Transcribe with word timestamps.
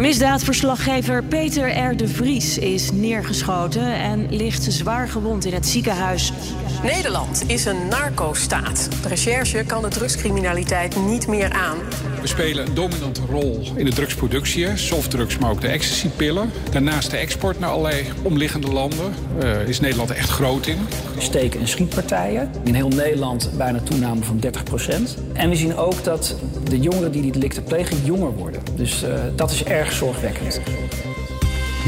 Misdaadverslaggever 0.00 1.24
Peter 1.24 1.90
R. 1.90 1.96
de 1.96 2.08
Vries 2.08 2.58
is 2.58 2.92
neergeschoten 2.92 3.94
en 3.94 4.26
ligt 4.36 4.62
zwaar 4.62 5.08
gewond 5.08 5.44
in 5.44 5.52
het 5.52 5.66
ziekenhuis. 5.66 6.32
Nederland 6.82 7.42
is 7.46 7.64
een 7.64 7.88
narco-staat. 7.88 8.88
De 9.02 9.08
recherche 9.08 9.64
kan 9.66 9.82
de 9.82 9.88
drugscriminaliteit 9.88 10.96
niet 11.06 11.26
meer 11.26 11.52
aan. 11.52 11.78
We 12.20 12.26
spelen 12.26 12.66
een 12.66 12.74
dominante 12.74 13.20
rol 13.28 13.66
in 13.76 13.84
de 13.84 13.92
drugsproductie, 13.92 14.76
softdrugs, 14.76 15.38
maar 15.38 15.50
ook 15.50 15.60
de 15.60 15.68
ecstasypillen. 15.68 16.50
Daarnaast 16.70 17.10
de 17.10 17.16
export 17.16 17.58
naar 17.58 17.70
allerlei 17.70 18.04
omliggende 18.22 18.72
landen 18.72 19.14
uh, 19.42 19.68
is 19.68 19.80
Nederland 19.80 20.10
echt 20.10 20.30
groot 20.30 20.66
in. 20.66 20.78
Steken- 21.18 21.60
en 21.60 21.68
schietpartijen. 21.68 22.50
In 22.64 22.74
heel 22.74 22.88
Nederland 22.88 23.50
bijna 23.56 23.80
toename 23.80 24.22
van 24.22 24.40
30% 24.40 24.48
En 25.32 25.48
we 25.48 25.56
zien 25.56 25.76
ook 25.76 26.04
dat 26.04 26.36
de 26.64 26.78
jongeren 26.78 27.12
die 27.12 27.22
die 27.22 27.32
delicten 27.32 27.64
plegen 27.64 27.96
jonger 28.04 28.32
worden. 28.32 28.62
Dus 28.76 29.02
uh, 29.02 29.08
dat 29.36 29.50
is 29.50 29.64
erg 29.64 29.89
zorgwekkend. 29.92 30.60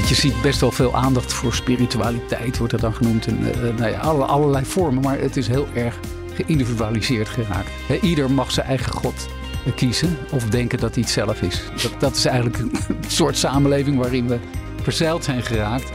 Je 0.08 0.14
ziet 0.14 0.42
best 0.42 0.60
wel 0.60 0.70
veel 0.70 0.94
aandacht 0.94 1.32
voor 1.32 1.54
spiritualiteit, 1.54 2.58
wordt 2.58 2.72
er 2.72 2.80
dan 2.80 2.94
genoemd. 2.94 3.26
In 3.26 3.38
uh, 3.40 3.76
nou 3.78 3.90
ja, 3.90 3.98
alle, 3.98 4.24
allerlei 4.24 4.64
vormen, 4.64 5.02
maar 5.02 5.18
het 5.18 5.36
is 5.36 5.48
heel 5.48 5.66
erg 5.74 5.98
geïndividualiseerd 6.34 7.28
geraakt. 7.28 7.70
He, 7.86 7.98
ieder 8.00 8.30
mag 8.30 8.50
zijn 8.50 8.66
eigen 8.66 8.92
God 8.92 9.28
kiezen 9.74 10.18
of 10.32 10.44
denken 10.44 10.78
dat 10.78 10.94
hij 10.94 11.02
het 11.02 11.12
zelf 11.12 11.42
is. 11.42 11.62
Dat, 11.82 12.00
dat 12.00 12.16
is 12.16 12.24
eigenlijk 12.24 12.58
een 12.58 12.96
soort 13.08 13.36
samenleving 13.36 13.96
waarin 13.96 14.28
we 14.28 14.38
verzeild 14.82 15.24
zijn 15.24 15.42
geraakt. 15.42 15.90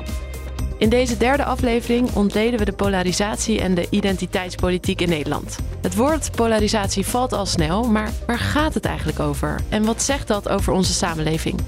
In 0.77 0.89
deze 0.89 1.17
derde 1.17 1.43
aflevering 1.43 2.09
ontleden 2.13 2.59
we 2.59 2.65
de 2.65 2.73
polarisatie 2.73 3.61
en 3.61 3.73
de 3.73 3.87
identiteitspolitiek 3.89 5.01
in 5.01 5.09
Nederland. 5.09 5.59
Het 5.81 5.95
woord 5.95 6.31
polarisatie 6.31 7.05
valt 7.05 7.33
al 7.33 7.45
snel, 7.45 7.83
maar 7.83 8.11
waar 8.25 8.39
gaat 8.39 8.73
het 8.73 8.85
eigenlijk 8.85 9.19
over? 9.19 9.59
En 9.69 9.85
wat 9.85 10.01
zegt 10.01 10.27
dat 10.27 10.49
over 10.49 10.73
onze 10.73 10.93
samenleving? 10.93 11.59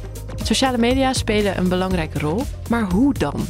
Sociale 0.44 0.78
media 0.78 1.14
spelen 1.14 1.58
een 1.58 1.70
belangrijke 1.70 2.20
rol, 2.20 2.44
maar 2.70 2.92
hoe 2.92 3.14
dan? 3.14 3.46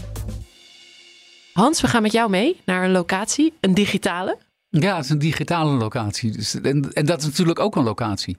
Hans, 1.53 1.81
we 1.81 1.87
gaan 1.87 2.01
met 2.01 2.11
jou 2.11 2.29
mee 2.29 2.59
naar 2.65 2.83
een 2.83 2.91
locatie, 2.91 3.53
een 3.59 3.73
digitale. 3.73 4.37
Ja, 4.69 4.95
het 4.95 5.05
is 5.05 5.11
een 5.11 5.19
digitale 5.19 5.71
locatie. 5.71 6.31
Dus, 6.31 6.61
en, 6.61 6.93
en 6.93 7.05
dat 7.05 7.19
is 7.19 7.25
natuurlijk 7.25 7.59
ook 7.59 7.75
een 7.75 7.83
locatie. 7.83 8.37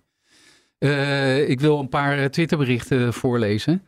Uh, 0.79 1.49
ik 1.49 1.61
wil 1.61 1.79
een 1.79 1.89
paar 1.89 2.31
Twitterberichten 2.31 3.13
voorlezen 3.13 3.83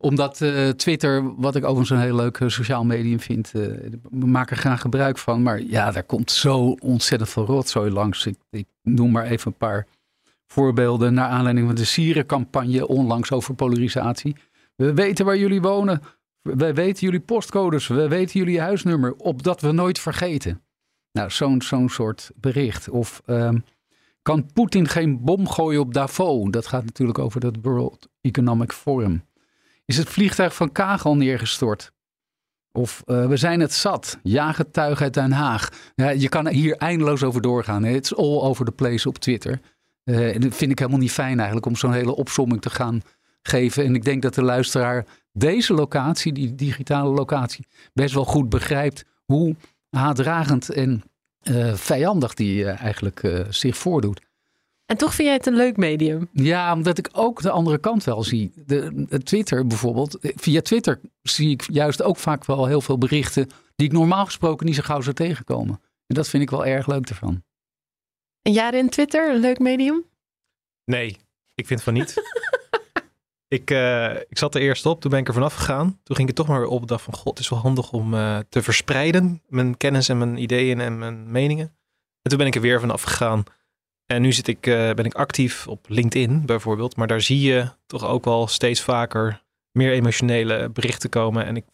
omdat 0.00 0.40
uh, 0.40 0.68
Twitter, 0.68 1.34
wat 1.36 1.56
ik 1.56 1.64
overigens 1.64 1.90
een 1.90 2.04
heel 2.04 2.16
leuk 2.16 2.40
sociaal 2.46 2.84
medium 2.84 3.20
vind, 3.20 3.50
we 3.50 4.26
maken 4.26 4.56
er 4.56 4.62
graag 4.62 4.80
gebruik 4.80 5.18
van. 5.18 5.42
Maar 5.42 5.62
ja, 5.62 5.90
daar 5.90 6.02
komt 6.02 6.30
zo 6.30 6.76
ontzettend 6.78 7.30
veel 7.30 7.44
rotzooi 7.44 7.90
langs. 7.90 8.26
Ik 8.50 8.66
noem 8.82 9.10
maar 9.10 9.24
even 9.24 9.46
een 9.46 9.58
paar 9.58 9.86
voorbeelden 10.52 11.14
naar 11.14 11.28
aanleiding 11.28 11.66
van 11.66 11.76
de 11.76 11.84
Sierencampagne 11.84 12.88
onlangs 12.88 13.32
over 13.32 13.54
polarisatie. 13.54 14.36
We 14.76 14.94
weten 14.94 15.24
waar 15.24 15.38
jullie 15.38 15.60
wonen. 15.60 16.02
We 16.42 16.72
weten 16.72 17.04
jullie 17.04 17.20
postcodes. 17.20 17.86
We 17.86 18.08
weten 18.08 18.38
jullie 18.38 18.60
huisnummer. 18.60 19.14
Opdat 19.14 19.60
we 19.60 19.72
nooit 19.72 19.98
vergeten. 19.98 20.62
Nou, 21.12 21.30
zo'n 21.30 21.62
zo'n 21.62 21.88
soort 21.88 22.30
bericht. 22.34 22.88
Of 22.88 23.22
um, 23.26 23.64
kan 24.22 24.52
Poetin 24.52 24.88
geen 24.88 25.24
bom 25.24 25.48
gooien 25.48 25.80
op 25.80 25.94
Davos? 25.94 26.50
Dat 26.50 26.66
gaat 26.66 26.84
natuurlijk 26.84 27.18
over 27.18 27.42
het 27.42 27.56
World 27.62 28.08
Economic 28.20 28.72
Forum. 28.72 29.24
Is 29.84 29.96
het 29.96 30.08
vliegtuig 30.08 30.54
van 30.54 30.72
Kagel 30.72 31.16
neergestort? 31.16 31.92
Of 32.72 33.02
uh, 33.06 33.26
we 33.26 33.36
zijn 33.36 33.60
het 33.60 33.72
zat. 33.72 34.18
Jagetuig 34.22 35.02
uit 35.02 35.14
Den 35.14 35.32
Haag. 35.32 35.68
Ja, 35.94 36.10
je 36.10 36.28
kan 36.28 36.48
hier 36.48 36.76
eindeloos 36.76 37.22
over 37.22 37.40
doorgaan. 37.40 37.84
Is 37.84 38.16
all 38.16 38.40
over 38.40 38.64
the 38.64 38.72
place 38.72 39.08
op 39.08 39.18
Twitter. 39.18 39.60
Uh, 40.04 40.34
en 40.34 40.40
dat 40.40 40.54
vind 40.54 40.70
ik 40.70 40.78
helemaal 40.78 41.00
niet 41.00 41.12
fijn 41.12 41.36
eigenlijk 41.36 41.66
om 41.66 41.76
zo'n 41.76 41.92
hele 41.92 42.16
opsomming 42.16 42.60
te 42.60 42.70
gaan 42.70 43.02
geven. 43.42 43.84
En 43.84 43.94
ik 43.94 44.04
denk 44.04 44.22
dat 44.22 44.34
de 44.34 44.42
luisteraar 44.42 45.06
deze 45.32 45.74
locatie, 45.74 46.32
die 46.32 46.54
digitale 46.54 47.10
locatie, 47.10 47.66
best 47.92 48.14
wel 48.14 48.24
goed 48.24 48.48
begrijpt 48.48 49.04
hoe 49.24 49.56
haatdragend 49.90 50.70
en 50.70 51.02
uh, 51.42 51.74
vijandig 51.74 52.34
die 52.34 52.64
eigenlijk 52.66 53.44
zich 53.50 53.76
voordoet. 53.76 54.20
En 54.90 54.96
toch 54.96 55.14
vind 55.14 55.28
jij 55.28 55.36
het 55.36 55.46
een 55.46 55.54
leuk 55.54 55.76
medium? 55.76 56.28
Ja, 56.32 56.72
omdat 56.72 56.98
ik 56.98 57.08
ook 57.12 57.42
de 57.42 57.50
andere 57.50 57.78
kant 57.78 58.04
wel 58.04 58.22
zie. 58.22 58.52
De, 58.66 59.04
de, 59.08 59.22
Twitter 59.22 59.66
bijvoorbeeld. 59.66 60.18
Via 60.20 60.60
Twitter 60.60 61.00
zie 61.22 61.50
ik 61.50 61.66
juist 61.72 62.02
ook 62.02 62.16
vaak 62.16 62.44
wel 62.44 62.66
heel 62.66 62.80
veel 62.80 62.98
berichten 62.98 63.46
die 63.76 63.86
ik 63.86 63.92
normaal 63.92 64.24
gesproken 64.24 64.66
niet 64.66 64.74
zo 64.74 64.82
gauw 64.82 65.00
zou 65.00 65.14
tegenkomen. 65.14 65.80
En 66.06 66.14
dat 66.14 66.28
vind 66.28 66.42
ik 66.42 66.50
wel 66.50 66.66
erg 66.66 66.86
leuk 66.86 67.08
ervan. 67.08 67.42
En 68.42 68.52
jij 68.52 68.70
in 68.70 68.88
Twitter, 68.88 69.30
een 69.34 69.40
leuk 69.40 69.58
medium? 69.58 70.04
Nee, 70.84 71.16
ik 71.54 71.66
vind 71.66 71.82
van 71.82 71.92
niet. 71.92 72.14
ik, 73.48 73.70
uh, 73.70 74.14
ik 74.14 74.38
zat 74.38 74.54
er 74.54 74.60
eerst 74.60 74.86
op, 74.86 75.00
toen 75.00 75.10
ben 75.10 75.20
ik 75.20 75.28
er 75.28 75.34
vanaf 75.34 75.54
gegaan. 75.54 76.00
Toen 76.02 76.16
ging 76.16 76.28
ik 76.28 76.34
toch 76.34 76.46
maar 76.46 76.60
weer 76.60 76.68
op. 76.68 76.88
dacht 76.88 77.04
van, 77.04 77.14
god, 77.14 77.28
het 77.28 77.38
is 77.38 77.48
wel 77.48 77.58
handig 77.58 77.92
om 77.92 78.14
uh, 78.14 78.38
te 78.48 78.62
verspreiden. 78.62 79.42
Mijn 79.48 79.76
kennis 79.76 80.08
en 80.08 80.18
mijn 80.18 80.36
ideeën 80.36 80.80
en 80.80 80.98
mijn 80.98 81.30
meningen. 81.30 81.66
En 82.22 82.30
toen 82.30 82.38
ben 82.38 82.46
ik 82.46 82.54
er 82.54 82.60
weer 82.60 82.80
vanaf 82.80 83.02
gegaan. 83.02 83.42
En 84.06 84.22
nu 84.22 84.32
zit 84.32 84.48
ik, 84.48 84.66
uh, 84.66 84.92
ben 84.92 85.04
ik 85.04 85.14
actief 85.14 85.66
op 85.68 85.86
LinkedIn 85.88 86.46
bijvoorbeeld. 86.46 86.96
Maar 86.96 87.06
daar 87.06 87.20
zie 87.20 87.40
je 87.40 87.68
toch 87.86 88.04
ook 88.04 88.24
wel 88.24 88.46
steeds 88.46 88.80
vaker 88.80 89.42
meer 89.72 89.92
emotionele 89.92 90.68
berichten 90.68 91.10
komen. 91.10 91.46
En 91.46 91.56
ik 91.56 91.64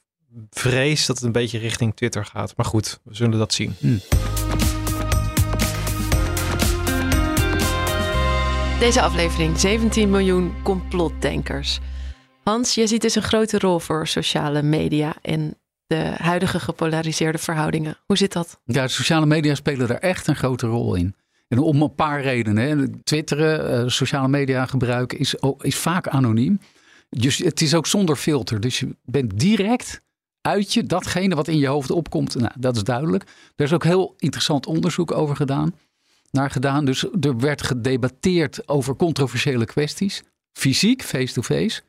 vrees 0.50 1.06
dat 1.06 1.16
het 1.16 1.24
een 1.24 1.32
beetje 1.32 1.58
richting 1.58 1.96
Twitter 1.96 2.24
gaat. 2.24 2.56
Maar 2.56 2.66
goed, 2.66 3.00
we 3.04 3.14
zullen 3.14 3.38
dat 3.38 3.52
zien. 3.52 3.74
Hm. 3.78 4.35
Deze 8.78 9.02
aflevering 9.02 9.58
17 9.58 10.10
miljoen 10.10 10.62
complotdenkers. 10.62 11.80
Hans, 12.44 12.74
je 12.74 12.86
ziet 12.86 13.02
dus 13.02 13.14
een 13.14 13.22
grote 13.22 13.58
rol 13.58 13.78
voor 13.78 14.06
sociale 14.06 14.62
media 14.62 15.14
in 15.22 15.54
de 15.86 16.12
huidige 16.16 16.60
gepolariseerde 16.60 17.38
verhoudingen. 17.38 17.96
Hoe 18.06 18.16
zit 18.16 18.32
dat? 18.32 18.60
Ja, 18.64 18.88
sociale 18.88 19.26
media 19.26 19.54
spelen 19.54 19.88
er 19.88 19.98
echt 19.98 20.26
een 20.26 20.36
grote 20.36 20.66
rol 20.66 20.94
in. 20.94 21.14
En 21.48 21.58
om 21.58 21.82
een 21.82 21.94
paar 21.94 22.22
redenen. 22.22 23.00
Twitteren, 23.04 23.84
uh, 23.84 23.90
sociale 23.90 24.28
media 24.28 24.66
gebruik 24.66 25.12
is, 25.12 25.34
is 25.58 25.76
vaak 25.76 26.08
anoniem. 26.08 26.60
Dus 27.08 27.38
het 27.38 27.60
is 27.60 27.74
ook 27.74 27.86
zonder 27.86 28.16
filter. 28.16 28.60
Dus 28.60 28.78
je 28.78 28.96
bent 29.04 29.38
direct 29.38 30.02
uit 30.40 30.72
je 30.72 30.84
datgene 30.84 31.34
wat 31.34 31.48
in 31.48 31.58
je 31.58 31.66
hoofd 31.66 31.90
opkomt. 31.90 32.34
Nou, 32.34 32.52
dat 32.58 32.76
is 32.76 32.84
duidelijk. 32.84 33.24
Er 33.56 33.64
is 33.64 33.72
ook 33.72 33.84
heel 33.84 34.14
interessant 34.18 34.66
onderzoek 34.66 35.12
over 35.12 35.36
gedaan. 35.36 35.74
Naar 36.30 36.50
gedaan. 36.50 36.84
Dus 36.84 37.04
er 37.20 37.38
werd 37.38 37.62
gedebatteerd 37.62 38.68
over 38.68 38.96
controversiële 38.96 39.64
kwesties. 39.64 40.22
Fysiek, 40.52 41.02
face-to-face. 41.02 41.82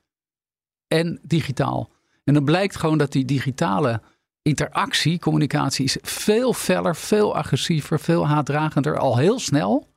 en 0.87 1.19
digitaal. 1.23 1.89
En 2.23 2.33
dan 2.33 2.43
blijkt 2.43 2.75
gewoon 2.75 2.97
dat 2.97 3.11
die 3.11 3.25
digitale 3.25 4.01
interactie, 4.41 5.19
communicatie 5.19 5.85
is 5.85 5.97
veel 6.01 6.53
feller, 6.53 6.95
veel 6.95 7.35
agressiever, 7.35 7.99
veel 7.99 8.27
haatdragender 8.27 8.97
al 8.97 9.17
heel 9.17 9.39
snel 9.39 9.87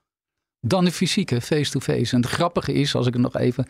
dan 0.60 0.84
de 0.84 0.92
fysieke 0.92 1.40
face-to-face. 1.40 2.14
En 2.14 2.20
het 2.22 2.30
grappige 2.30 2.72
is, 2.72 2.94
als 2.94 3.06
ik 3.06 3.14
er 3.14 3.20
nog 3.20 3.36
even 3.36 3.66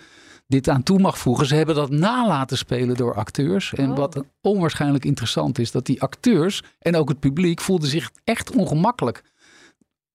dit 0.47 0.69
aan 0.69 0.83
toe 0.83 0.99
mag 0.99 1.19
voegen, 1.19 1.47
ze 1.47 1.55
hebben 1.55 1.75
dat 1.75 1.91
nalaten 1.91 2.59
spelen 2.59 2.97
door 2.97 3.15
acteurs. 3.15 3.75
En 3.75 3.95
wat 3.95 4.23
onwaarschijnlijk 4.41 5.05
interessant 5.05 5.59
is, 5.59 5.71
dat 5.71 5.87
die 5.87 6.03
acteurs 6.03 6.63
en 6.79 6.97
ook 6.97 7.09
het 7.09 7.21
publiek 7.21 7.61
voelden 7.61 7.89
zich 7.89 8.11
echt 8.25 8.51
ongemakkelijk 8.51 9.23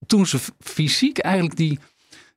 toen 0.05 0.25
ze 0.25 0.39
fysiek 0.59 1.17
eigenlijk 1.17 1.55
die 1.55 1.79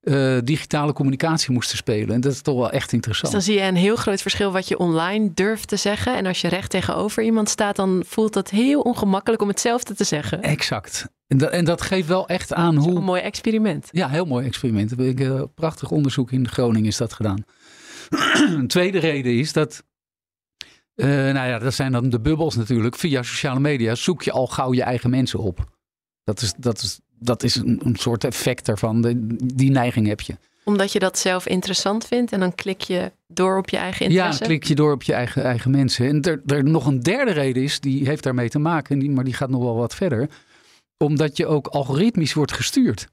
uh, 0.03 0.39
digitale 0.45 0.93
communicatie 0.93 1.53
moesten 1.53 1.77
spelen. 1.77 2.15
En 2.15 2.21
dat 2.21 2.33
is 2.33 2.41
toch 2.41 2.57
wel 2.57 2.71
echt 2.71 2.93
interessant. 2.93 3.33
Dus 3.33 3.45
dan 3.45 3.55
zie 3.55 3.63
je 3.63 3.69
een 3.69 3.77
heel 3.77 3.97
groot 3.97 4.23
verschil 4.23 4.53
wat 4.53 4.69
je 4.69 4.79
online 4.79 5.31
durft 5.35 5.69
te 5.69 5.77
zeggen. 5.77 6.17
En 6.17 6.27
als 6.27 6.41
je 6.41 6.49
recht 6.49 6.71
tegenover 6.71 7.23
iemand 7.23 7.49
staat, 7.49 7.77
dan 7.77 8.03
voelt 8.07 8.33
dat 8.33 8.51
heel 8.51 8.81
ongemakkelijk 8.81 9.43
om 9.43 9.49
hetzelfde 9.49 9.95
te 9.95 10.05
zeggen. 10.05 10.43
Exact. 10.43 11.09
En 11.27 11.39
dat, 11.39 11.51
en 11.51 11.65
dat 11.65 11.83
geeft 11.83 12.09
wel 12.09 12.29
echt 12.29 12.55
aan 12.55 12.77
hoe. 12.77 12.97
Een 12.97 13.05
mooi 13.05 13.23
experiment. 13.23 13.89
Ja, 13.91 14.09
heel 14.09 14.25
mooi 14.25 14.47
experiment. 14.47 14.99
Een 14.99 15.23
uh, 15.23 15.43
prachtig 15.55 15.91
onderzoek 15.91 16.33
in 16.33 16.49
Groningen 16.49 16.89
is 16.89 16.97
dat 16.97 17.13
gedaan. 17.13 17.45
een 18.59 18.69
tweede 18.69 18.99
reden 18.99 19.39
is 19.39 19.53
dat. 19.53 19.83
Uh, 20.95 21.07
nou 21.07 21.49
ja, 21.49 21.59
dat 21.59 21.75
zijn 21.75 21.93
dan 21.93 22.09
de 22.09 22.21
bubbels 22.21 22.57
natuurlijk. 22.57 22.97
Via 22.97 23.23
sociale 23.23 23.61
media 23.61 23.95
zoek 23.95 24.23
je 24.23 24.33
al 24.33 24.47
gauw 24.47 24.73
je 24.73 24.83
eigen 24.83 25.11
mensen 25.11 25.39
op. 25.39 25.77
Dat 26.25 26.41
is, 26.41 26.55
dat 26.57 26.83
is 26.83 27.01
dat 27.19 27.43
is 27.43 27.55
een, 27.55 27.81
een 27.85 27.97
soort 27.97 28.25
effect 28.25 28.67
daarvan. 28.67 29.01
De, 29.03 29.37
die 29.55 29.71
neiging 29.71 30.07
heb 30.07 30.21
je. 30.21 30.37
Omdat 30.65 30.93
je 30.93 30.99
dat 30.99 31.19
zelf 31.19 31.47
interessant 31.47 32.07
vindt 32.07 32.33
en 32.33 32.41
dan 32.41 32.55
klik 32.55 32.81
je 32.81 33.13
door 33.27 33.59
op 33.59 33.69
je 33.69 33.77
eigen 33.77 34.07
interesse? 34.07 34.43
Ja, 34.43 34.49
klik 34.49 34.65
je 34.65 34.75
door 34.75 34.93
op 34.93 35.03
je 35.03 35.13
eigen, 35.13 35.45
eigen 35.45 35.71
mensen. 35.71 36.09
En 36.09 36.23
er, 36.23 36.43
er 36.47 36.65
nog 36.65 36.87
een 36.87 37.01
derde 37.01 37.31
reden 37.31 37.63
is, 37.63 37.81
die 37.81 38.07
heeft 38.07 38.23
daarmee 38.23 38.49
te 38.49 38.59
maken, 38.59 39.13
maar 39.15 39.25
die 39.25 39.35
gaat 39.35 39.51
nog 39.51 39.63
wel 39.63 39.77
wat 39.77 39.95
verder. 39.95 40.29
Omdat 40.97 41.37
je 41.37 41.47
ook 41.47 41.67
algoritmisch 41.67 42.35
wordt 42.35 42.53
gestuurd. 42.53 43.09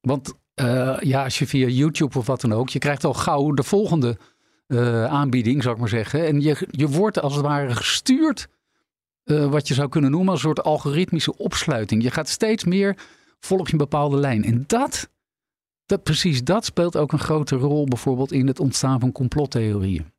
Want 0.00 0.34
uh, 0.60 0.96
ja, 1.00 1.24
als 1.24 1.38
je 1.38 1.46
via 1.46 1.66
YouTube 1.66 2.18
of 2.18 2.26
wat 2.26 2.40
dan 2.40 2.52
ook, 2.52 2.68
je 2.68 2.78
krijgt 2.78 3.04
al 3.04 3.14
gauw 3.14 3.52
de 3.52 3.62
volgende 3.62 4.18
uh, 4.66 5.04
aanbieding, 5.04 5.62
zou 5.62 5.74
ik 5.74 5.80
maar 5.80 5.88
zeggen. 5.88 6.26
En 6.26 6.40
je, 6.40 6.66
je 6.70 6.88
wordt 6.88 7.20
als 7.20 7.34
het 7.34 7.44
ware 7.44 7.74
gestuurd, 7.74 8.48
uh, 9.24 9.46
wat 9.46 9.68
je 9.68 9.74
zou 9.74 9.88
kunnen 9.88 10.10
noemen, 10.10 10.30
als 10.30 10.42
een 10.42 10.48
soort 10.48 10.62
algoritmische 10.62 11.36
opsluiting. 11.36 12.02
Je 12.02 12.10
gaat 12.10 12.28
steeds 12.28 12.64
meer, 12.64 12.96
volg 13.40 13.66
je 13.66 13.72
een 13.72 13.78
bepaalde 13.78 14.16
lijn. 14.16 14.44
En 14.44 14.64
dat, 14.66 15.08
dat, 15.86 16.02
precies 16.02 16.44
dat 16.44 16.64
speelt 16.64 16.96
ook 16.96 17.12
een 17.12 17.18
grote 17.18 17.56
rol 17.56 17.84
bijvoorbeeld 17.84 18.32
in 18.32 18.46
het 18.46 18.60
ontstaan 18.60 19.00
van 19.00 19.12
complottheorieën. 19.12 20.14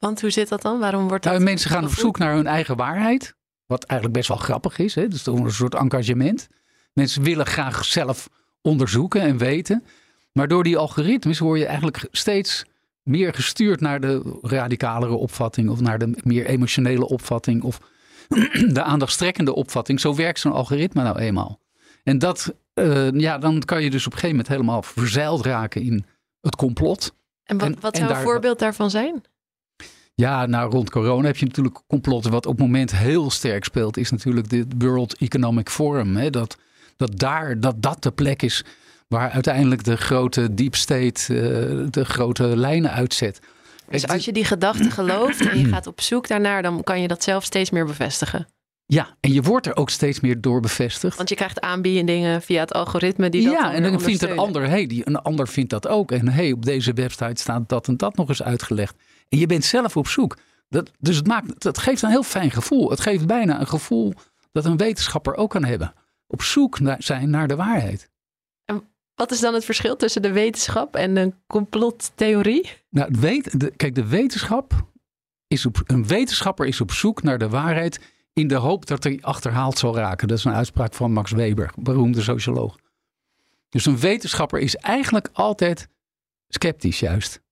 Want 0.00 0.20
hoe 0.20 0.30
zit 0.30 0.48
dat 0.48 0.62
dan? 0.62 0.78
Waarom 0.78 1.08
wordt 1.08 1.24
dat? 1.24 1.32
Nou, 1.32 1.44
mensen 1.44 1.70
gaan 1.70 1.84
op 1.84 1.90
zoek 1.90 2.18
naar 2.18 2.34
hun 2.34 2.46
eigen 2.46 2.76
waarheid. 2.76 3.34
Wat 3.66 3.84
eigenlijk 3.84 4.18
best 4.18 4.28
wel 4.28 4.38
grappig 4.38 4.78
is. 4.78 4.94
Hè? 4.94 5.08
Dus 5.08 5.26
een 5.26 5.50
soort 5.50 5.74
engagement. 5.74 6.48
Mensen 6.92 7.22
willen 7.22 7.46
graag 7.46 7.84
zelf 7.84 8.28
onderzoeken 8.62 9.20
en 9.20 9.38
weten. 9.38 9.84
Maar 10.32 10.48
door 10.48 10.62
die 10.62 10.76
algoritmes 10.76 11.38
word 11.38 11.58
je 11.58 11.66
eigenlijk 11.66 12.08
steeds 12.10 12.64
meer 13.02 13.34
gestuurd 13.34 13.80
naar 13.80 14.00
de 14.00 14.38
radicalere 14.42 15.14
opvatting. 15.14 15.68
Of 15.68 15.80
naar 15.80 15.98
de 15.98 16.18
meer 16.22 16.46
emotionele 16.46 17.08
opvatting. 17.08 17.62
Of 17.62 17.80
de 18.76 18.82
aandachtstrekkende 18.82 19.54
opvatting. 19.54 20.00
Zo 20.00 20.14
werkt 20.14 20.40
zo'n 20.40 20.52
algoritme 20.52 21.02
nou 21.02 21.18
eenmaal. 21.18 21.60
En 22.02 22.18
dat, 22.18 22.54
uh, 22.74 23.10
ja, 23.10 23.38
dan 23.38 23.60
kan 23.64 23.82
je 23.82 23.90
dus 23.90 24.06
op 24.06 24.12
een 24.12 24.18
gegeven 24.18 24.36
moment 24.36 24.48
helemaal 24.48 24.82
verzeild 24.82 25.44
raken 25.44 25.82
in 25.82 26.04
het 26.40 26.56
complot. 26.56 27.14
En 27.44 27.58
wat, 27.58 27.80
wat 27.80 27.96
zou 27.96 28.10
een 28.10 28.16
voorbeeld 28.16 28.58
daarvan 28.58 28.90
zijn? 28.90 29.22
Ja, 30.14 30.46
nou 30.46 30.70
rond 30.70 30.90
corona 30.90 31.26
heb 31.26 31.36
je 31.36 31.46
natuurlijk 31.46 31.80
complotten. 31.86 32.30
Wat 32.30 32.46
op 32.46 32.52
het 32.52 32.60
moment 32.60 32.96
heel 32.96 33.30
sterk 33.30 33.64
speelt, 33.64 33.96
is 33.96 34.10
natuurlijk 34.10 34.50
de 34.50 34.66
World 34.78 35.16
Economic 35.16 35.68
Forum. 35.68 36.16
Hè? 36.16 36.30
Dat, 36.30 36.56
dat 36.96 37.18
daar, 37.18 37.60
dat 37.60 37.82
dat 37.82 38.02
de 38.02 38.10
plek 38.10 38.42
is 38.42 38.64
waar 39.08 39.30
uiteindelijk 39.30 39.84
de 39.84 39.96
grote 39.96 40.54
deep 40.54 40.74
state 40.74 41.34
uh, 41.34 41.86
de 41.90 42.04
grote 42.04 42.56
lijnen 42.56 42.90
uitzet. 42.90 43.40
Dus 43.88 44.08
als 44.08 44.24
je 44.24 44.32
die 44.32 44.44
gedachte 44.44 44.90
gelooft 44.90 45.48
en 45.48 45.58
je 45.58 45.64
gaat 45.64 45.86
op 45.86 46.00
zoek 46.00 46.28
daarnaar, 46.28 46.62
dan 46.62 46.82
kan 46.82 47.00
je 47.00 47.08
dat 47.08 47.22
zelf 47.22 47.44
steeds 47.44 47.70
meer 47.70 47.86
bevestigen. 47.86 48.46
Ja, 48.92 49.16
en 49.20 49.32
je 49.32 49.42
wordt 49.42 49.66
er 49.66 49.76
ook 49.76 49.90
steeds 49.90 50.20
meer 50.20 50.40
door 50.40 50.60
bevestigd. 50.60 51.16
Want 51.16 51.28
je 51.28 51.34
krijgt 51.34 51.60
aanbiedingen 51.60 52.42
via 52.42 52.60
het 52.60 52.72
algoritme 52.72 53.30
die 53.30 53.44
dat 53.44 53.52
Ja, 53.52 53.72
en 53.72 53.82
dan 53.82 54.00
vindt 54.00 54.22
een 54.22 54.38
ander, 54.38 54.68
hey, 54.68 54.86
die, 54.86 55.02
een 55.06 55.16
ander 55.16 55.48
vindt 55.48 55.70
dat 55.70 55.88
ook. 55.88 56.12
En 56.12 56.28
hey, 56.28 56.52
op 56.52 56.64
deze 56.64 56.92
website 56.92 57.40
staat 57.40 57.68
dat 57.68 57.88
en 57.88 57.96
dat 57.96 58.16
nog 58.16 58.28
eens 58.28 58.42
uitgelegd. 58.42 58.96
En 59.28 59.38
je 59.38 59.46
bent 59.46 59.64
zelf 59.64 59.96
op 59.96 60.08
zoek. 60.08 60.38
Dat, 60.68 60.90
dus 60.98 61.16
het, 61.16 61.26
maakt, 61.26 61.62
dat 61.62 61.78
geeft 61.78 62.02
een 62.02 62.10
heel 62.10 62.22
fijn 62.22 62.50
gevoel. 62.50 62.90
Het 62.90 63.00
geeft 63.00 63.26
bijna 63.26 63.60
een 63.60 63.66
gevoel 63.66 64.12
dat 64.52 64.64
een 64.64 64.76
wetenschapper 64.76 65.34
ook 65.34 65.50
kan 65.50 65.64
hebben. 65.64 65.94
Op 66.26 66.42
zoek 66.42 66.80
naar, 66.80 67.02
zijn 67.02 67.30
naar 67.30 67.48
de 67.48 67.56
waarheid. 67.56 68.10
En 68.64 68.82
wat 69.14 69.30
is 69.30 69.40
dan 69.40 69.54
het 69.54 69.64
verschil 69.64 69.96
tussen 69.96 70.22
de 70.22 70.32
wetenschap 70.32 70.96
en 70.96 71.16
een 71.16 71.34
complottheorie? 71.46 72.70
Nou, 72.88 73.14
weet, 73.20 73.60
de, 73.60 73.70
kijk, 73.76 73.94
de 73.94 74.06
wetenschap 74.06 74.72
is 75.46 75.66
op, 75.66 75.82
een 75.86 76.06
wetenschapper 76.06 76.66
is 76.66 76.80
op 76.80 76.92
zoek 76.92 77.22
naar 77.22 77.38
de 77.38 77.48
waarheid 77.48 78.00
in 78.40 78.48
de 78.48 78.54
hoop 78.54 78.86
dat 78.86 79.04
hij 79.04 79.18
achterhaald 79.20 79.78
zal 79.78 79.96
raken. 79.96 80.28
Dat 80.28 80.38
is 80.38 80.44
een 80.44 80.54
uitspraak 80.54 80.94
van 80.94 81.12
Max 81.12 81.30
Weber, 81.30 81.72
beroemde 81.78 82.22
socioloog. 82.22 82.78
Dus 83.68 83.86
een 83.86 83.98
wetenschapper 83.98 84.60
is 84.60 84.76
eigenlijk 84.76 85.28
altijd 85.32 85.88
sceptisch, 86.48 87.00
juist. 87.00 87.42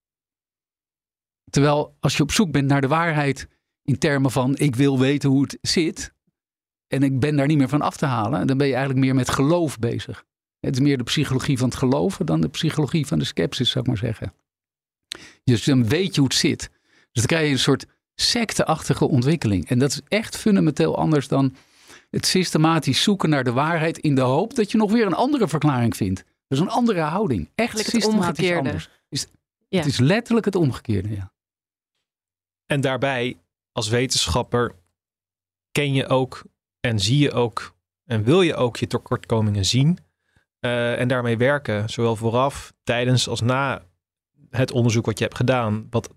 Terwijl 1.51 1.97
als 2.01 2.17
je 2.17 2.23
op 2.23 2.33
zoek 2.33 2.53
bent 2.53 2.69
naar 2.69 2.81
de 2.81 2.89
waarheid 2.89 3.49
in 3.83 3.99
termen 3.99 4.31
van 4.31 4.57
ik 4.57 4.77
wil 4.77 4.99
weten 4.99 5.31
hoe 5.31 5.43
het 5.43 5.59
zit 5.61 6.13
en 6.87 7.03
ik 7.03 7.21
ben 7.21 7.37
daar 7.37 7.47
niet 7.47 7.59
meer 7.59 7.69
van 7.69 7.83
af 7.83 7.97
te 7.97 8.07
halen, 8.07 8.47
dan 8.47 8.59
ben 8.59 8.67
je 8.67 8.75
eigenlijk 8.75 9.05
meer 9.05 9.15
met 9.15 9.31
geloof 9.31 9.79
bezig. 9.79 10.25
Het 10.61 10.75
is 10.75 10.81
meer 10.81 10.99
de 10.99 11.05
psychologie 11.05 11.59
van 11.59 11.69
het 11.69 11.79
geloven 11.79 12.27
dan 12.27 12.41
de 12.41 12.49
psychologie 12.49 13.07
van 13.07 13.19
de 13.19 13.25
sceptisch, 13.25 13.71
zou 13.71 13.85
ik 13.85 13.91
maar 13.91 14.01
zeggen. 14.01 14.33
Dus 15.45 15.65
dan 15.65 15.89
weet 15.89 16.15
je 16.15 16.21
hoe 16.21 16.29
het 16.29 16.39
zit. 16.39 16.71
Dus 17.13 17.23
dan 17.23 17.27
krijg 17.27 17.47
je 17.47 17.53
een 17.53 17.59
soort 17.59 17.87
secteachtige 18.21 19.09
ontwikkeling. 19.09 19.69
En 19.69 19.79
dat 19.79 19.91
is 19.91 20.01
echt 20.09 20.37
fundamenteel 20.37 20.97
anders 20.97 21.29
dan 21.29 21.55
het 22.11 22.27
systematisch 22.27 23.03
zoeken 23.03 23.29
naar 23.31 23.45
de 23.45 23.53
waarheid 23.53 23.99
in 23.99 24.15
de 24.15 24.21
hoop 24.21 24.55
dat 24.55 24.71
je 24.71 24.79
nog 24.79 24.93
weer 24.93 25.07
een 25.07 25.15
andere 25.15 25.49
verklaring 25.49 25.97
vindt. 25.97 26.25
Dus 26.49 26.59
een 26.59 26.69
andere 26.69 27.01
houding. 27.01 27.51
Echt 27.55 27.79
systematisch 27.79 28.53
anders. 28.53 28.89
Is, 29.09 29.27
ja. 29.69 29.79
Het 29.79 29.87
is 29.87 29.99
letterlijk 29.99 30.47
het 30.47 30.55
omgekeerde, 30.57 31.11
ja. 31.11 31.33
En 32.67 32.81
daarbij, 32.81 33.39
als 33.73 33.89
wetenschapper, 33.89 34.75
ken 35.73 35.93
je 35.93 36.07
ook 36.07 36.43
en 36.81 36.99
zie 36.99 37.19
je 37.19 37.33
ook 37.33 37.77
en 38.05 38.25
wil 38.25 38.43
je 38.43 38.55
ook 38.55 38.77
je 38.77 38.87
tekortkomingen 38.87 39.65
zien 39.65 39.99
uh, 40.61 41.01
en 41.01 41.09
daarmee 41.09 41.37
werken, 41.37 41.89
zowel 41.91 42.17
vooraf, 42.17 42.73
tijdens 42.83 43.29
als 43.29 43.41
na 43.41 43.83
het 44.51 44.71
onderzoek 44.71 45.07
wat 45.07 45.19
je 45.19 45.25
hebt 45.25 45.37
gedaan, 45.37 45.87
wat 45.91 46.15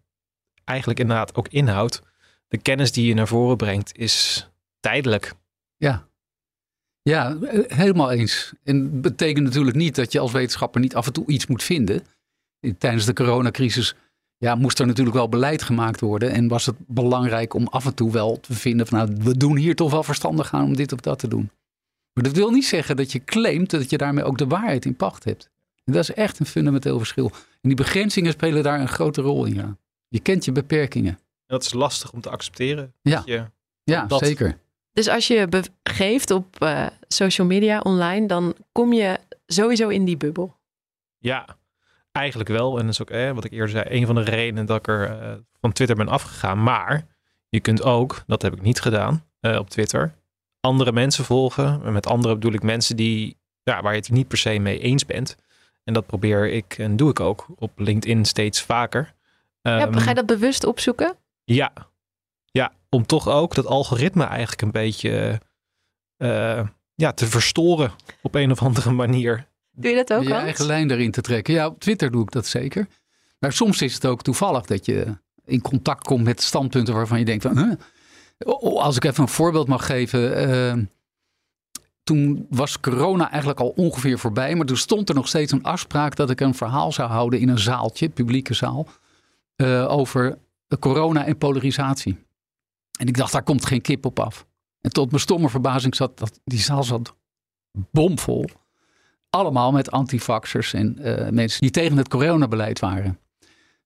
eigenlijk 0.72 1.00
inderdaad 1.00 1.36
ook 1.36 1.48
inhoudt. 1.48 2.02
De 2.48 2.58
kennis 2.58 2.92
die 2.92 3.08
je 3.08 3.14
naar 3.14 3.28
voren 3.28 3.58
brengt 3.58 3.98
is 3.98 4.48
tijdelijk. 4.80 5.34
Ja, 5.78 6.08
ja, 7.02 7.38
helemaal 7.68 8.12
eens. 8.12 8.54
En 8.64 9.02
betekent 9.02 9.46
natuurlijk 9.46 9.78
niet 9.78 9.96
dat 9.96 10.12
je 10.12 10.20
als 10.20 10.32
wetenschapper 10.32 10.82
niet 10.82 10.96
af 10.96 11.08
en 11.08 11.14
toe 11.14 11.28
iets 11.28 11.48
moet 11.48 11.64
vinden. 11.64 12.04
Tijdens 12.78 13.06
de 13.06 13.14
coronacrisis 13.14 13.96
ja, 14.38 14.56
moest 14.56 14.80
er 14.80 14.88
natuurlijk 14.88 15.16
wel 15.16 15.30
beleid 15.30 15.62
gemaakt 15.62 16.00
worden. 16.00 16.32
En 16.32 16.48
was 16.48 16.66
het 16.66 16.76
belangrijk 16.88 17.54
om 17.54 17.68
af 17.68 17.86
en 17.86 17.94
toe 17.94 18.12
wel 18.12 18.40
te 18.40 18.54
vinden 18.54 18.88
van 18.88 18.98
nou, 18.98 19.18
we 19.24 19.38
doen 19.38 19.58
hier 19.58 19.76
toch 19.76 19.92
wel 19.92 20.04
verstandig 20.04 20.54
aan 20.54 20.66
om 20.66 20.76
dit 20.76 20.92
of 20.92 21.00
dat 21.00 21.20
te 21.20 21.28
doen. 21.28 21.52
Maar 22.14 22.24
dat 22.24 22.36
wil 22.36 22.52
niet 22.52 22.66
zeggen 22.66 22.96
dat 22.96 23.12
je 23.12 23.24
claimt 23.24 23.70
dat 23.70 23.90
je 23.90 23.98
daarmee 23.98 24.24
ook 24.24 24.38
de 24.38 24.48
waarheid 24.48 24.86
in 24.86 24.96
pacht 24.96 25.24
hebt. 25.24 25.50
Dat 25.86 25.96
is 25.96 26.14
echt 26.14 26.40
een 26.40 26.46
fundamenteel 26.46 26.98
verschil. 26.98 27.32
En 27.34 27.70
die 27.70 27.76
begrenzingen 27.76 28.32
spelen 28.32 28.64
daar 28.64 28.80
een 28.80 28.88
grote 28.88 29.22
rol 29.22 29.46
in. 29.46 29.54
Ja. 29.54 29.78
Je 30.12 30.20
kent 30.20 30.46
je 30.46 30.52
beperkingen. 30.52 31.20
Dat 31.46 31.64
is 31.64 31.74
lastig 31.74 32.12
om 32.12 32.22
te 32.22 32.30
accepteren. 32.30 32.94
Ja, 33.02 33.22
je, 33.26 33.46
ja 33.84 34.06
dat... 34.06 34.20
zeker. 34.26 34.58
Dus 34.92 35.08
als 35.08 35.28
je 35.28 35.34
je 35.34 35.48
begeeft 35.84 36.32
op 36.32 36.56
uh, 36.60 36.88
social 37.08 37.48
media 37.48 37.80
online, 37.80 38.28
dan 38.28 38.56
kom 38.72 38.94
je 38.94 39.20
sowieso 39.46 39.88
in 39.88 40.06
die 40.06 40.18
bubbel. 40.18 40.60
Ja, 41.18 41.60
Eigenlijk 42.12 42.50
wel. 42.50 42.78
En 42.78 42.86
dat 42.86 42.94
is 42.94 43.02
ook 43.02 43.10
eh, 43.10 43.32
wat 43.32 43.46
ik 43.46 43.52
eerder 43.52 43.70
zei, 43.70 43.86
een 43.88 44.06
van 44.06 44.16
de 44.16 44.22
redenen 44.22 44.66
dat 44.66 44.78
ik 44.78 44.88
er 44.88 45.22
uh, 45.22 45.34
van 45.60 45.72
Twitter 45.72 45.96
ben 45.96 46.08
afgegaan. 46.08 46.64
Maar 46.64 47.08
je 47.50 47.60
kunt 47.60 47.84
ook, 47.84 48.24
dat 48.28 48.42
heb 48.42 48.54
ik 48.54 48.62
niet 48.62 48.82
gedaan 48.82 49.26
uh, 49.42 49.58
op 49.58 49.70
Twitter, 49.70 50.14
andere 50.60 50.92
mensen 50.92 51.26
volgen. 51.26 51.82
En 51.84 51.94
met 51.94 52.08
andere 52.08 52.34
bedoel 52.34 52.54
ik 52.54 52.64
mensen 52.64 52.96
die, 52.96 53.38
ja, 53.64 53.82
waar 53.82 53.94
je 53.94 54.00
het 54.00 54.10
niet 54.10 54.28
per 54.28 54.38
se 54.38 54.60
mee 54.60 54.80
eens 54.80 55.06
bent. 55.06 55.36
En 55.84 55.94
dat 55.94 56.06
probeer 56.06 56.50
ik 56.50 56.78
en 56.78 56.96
doe 56.96 57.10
ik 57.10 57.20
ook 57.20 57.46
op 57.56 57.72
LinkedIn 57.80 58.26
steeds 58.26 58.62
vaker. 58.62 59.14
Um, 59.62 59.74
ja, 59.74 59.92
ga 59.92 60.10
je 60.10 60.16
dat 60.16 60.26
bewust 60.26 60.66
opzoeken? 60.66 61.18
Ja. 61.44 61.72
Ja, 62.46 62.72
om 62.90 63.06
toch 63.06 63.28
ook 63.28 63.56
dat 63.56 63.66
algoritme 63.66 64.24
eigenlijk 64.24 64.62
een 64.62 64.72
beetje 64.72 65.42
uh, 66.18 66.68
ja, 66.96 67.12
te 67.12 67.28
verstoren 67.28 67.92
op 68.22 68.36
een 68.36 68.52
of 68.52 68.62
andere 68.62 68.92
manier. 68.92 69.48
Doe 69.72 69.92
je 69.92 70.04
dat 70.04 70.14
ook, 70.14 70.24
Je 70.24 70.34
eigen 70.34 70.66
lijn 70.66 70.92
erin 70.92 71.12
te 71.12 71.22
trekken. 71.22 71.54
Ja, 71.54 71.68
op 71.68 71.80
Twitter 71.80 72.12
doe 72.12 72.22
ik 72.22 72.32
dat 72.32 72.46
zeker. 72.46 72.88
Maar 73.40 73.54
soms 73.54 73.82
is 73.82 73.94
het 73.94 74.06
ook 74.06 74.22
toevallig 74.22 74.66
dat 74.66 74.86
je 74.86 75.18
in 75.46 75.62
contact 75.62 76.04
komt 76.04 76.24
met 76.24 76.42
standpunten 76.42 76.94
waarvan 76.94 77.20
je 77.20 77.26
denkt 77.26 77.44
van... 77.44 77.58
Huh? 77.58 77.74
Als 78.82 78.96
ik 78.96 79.04
even 79.04 79.24
een 79.24 79.30
voorbeeld 79.30 79.68
mag 79.68 79.86
geven. 79.86 80.50
Uh, 80.50 80.84
toen 82.04 82.48
was 82.50 82.80
corona 82.80 83.30
eigenlijk 83.30 83.60
al 83.60 83.74
ongeveer 83.76 84.20
voorbij. 84.20 84.56
Maar 84.56 84.66
toen 84.66 84.78
stond 84.78 85.10
er 85.10 85.16
nog 85.16 85.28
steeds 85.28 85.52
een 85.52 85.64
afspraak 85.64 86.16
dat 86.16 86.30
ik 86.30 86.40
een 86.40 86.56
verhaal 86.56 86.92
zou 86.92 87.10
houden 87.10 87.40
in 87.40 87.50
een 87.50 87.60
zaaltje, 87.60 88.10
publieke 88.10 88.54
zaal. 88.54 88.88
Uh, 89.62 89.92
over 89.92 90.38
corona 90.80 91.26
en 91.26 91.38
polarisatie. 91.38 92.26
En 93.00 93.08
ik 93.08 93.18
dacht, 93.18 93.32
daar 93.32 93.44
komt 93.44 93.66
geen 93.66 93.82
kip 93.82 94.06
op 94.06 94.20
af. 94.20 94.46
En 94.82 94.92
tot 94.92 95.10
mijn 95.10 95.22
stomme 95.22 95.50
verbazing 95.50 95.96
zat 95.96 96.20
dat 96.20 96.40
die 96.44 96.60
zaal 96.60 96.84
zat 96.84 97.16
bomvol 97.72 98.46
allemaal 99.30 99.72
met 99.72 99.92
antivaxers 99.92 100.74
en 100.74 100.98
uh, 101.00 101.30
mensen 101.30 101.62
die 101.62 101.70
tegen 101.70 101.98
het 101.98 102.08
coronabeleid 102.08 102.80
waren. 102.80 103.20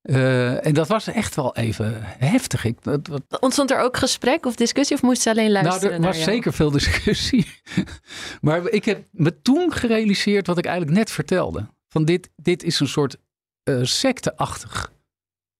Uh, 0.03 0.65
en 0.65 0.73
dat 0.73 0.87
was 0.87 1.07
echt 1.07 1.35
wel 1.35 1.55
even 1.55 1.93
heftig. 2.01 2.63
Ik, 2.63 2.83
dat, 2.83 3.07
wat... 3.07 3.21
Ontstond 3.39 3.71
er 3.71 3.79
ook 3.79 3.97
gesprek 3.97 4.45
of 4.45 4.55
discussie 4.55 4.95
of 4.95 5.01
moest 5.01 5.21
ze 5.21 5.29
alleen 5.29 5.51
luisteren? 5.51 5.89
Nou, 5.89 6.01
er 6.01 6.07
was 6.07 6.23
zeker 6.23 6.53
veel 6.53 6.71
discussie. 6.71 7.47
maar 8.41 8.69
ik 8.69 8.85
heb 8.85 9.07
me 9.11 9.41
toen 9.41 9.73
gerealiseerd 9.73 10.47
wat 10.47 10.57
ik 10.57 10.65
eigenlijk 10.65 10.97
net 10.97 11.11
vertelde. 11.11 11.67
Van 11.89 12.05
dit, 12.05 12.29
dit 12.35 12.63
is 12.63 12.79
een 12.79 12.87
soort 12.87 13.17
uh, 13.63 13.83
secteachtig 13.83 14.93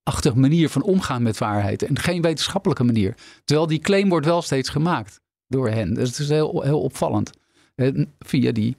achtig 0.05 0.35
manier 0.35 0.69
van 0.69 0.81
omgaan 0.81 1.23
met 1.23 1.37
waarheid. 1.37 1.83
En 1.83 1.99
geen 1.99 2.21
wetenschappelijke 2.21 2.83
manier. 2.83 3.15
Terwijl 3.43 3.67
die 3.67 3.79
claim 3.79 4.09
wordt 4.09 4.25
wel 4.25 4.41
steeds 4.41 4.69
gemaakt 4.69 5.19
door 5.47 5.69
hen. 5.69 5.93
Dus 5.93 6.09
het 6.09 6.19
is 6.19 6.29
heel, 6.29 6.61
heel 6.61 6.81
opvallend. 6.81 7.31
En 7.75 8.13
via 8.19 8.51
die 8.51 8.77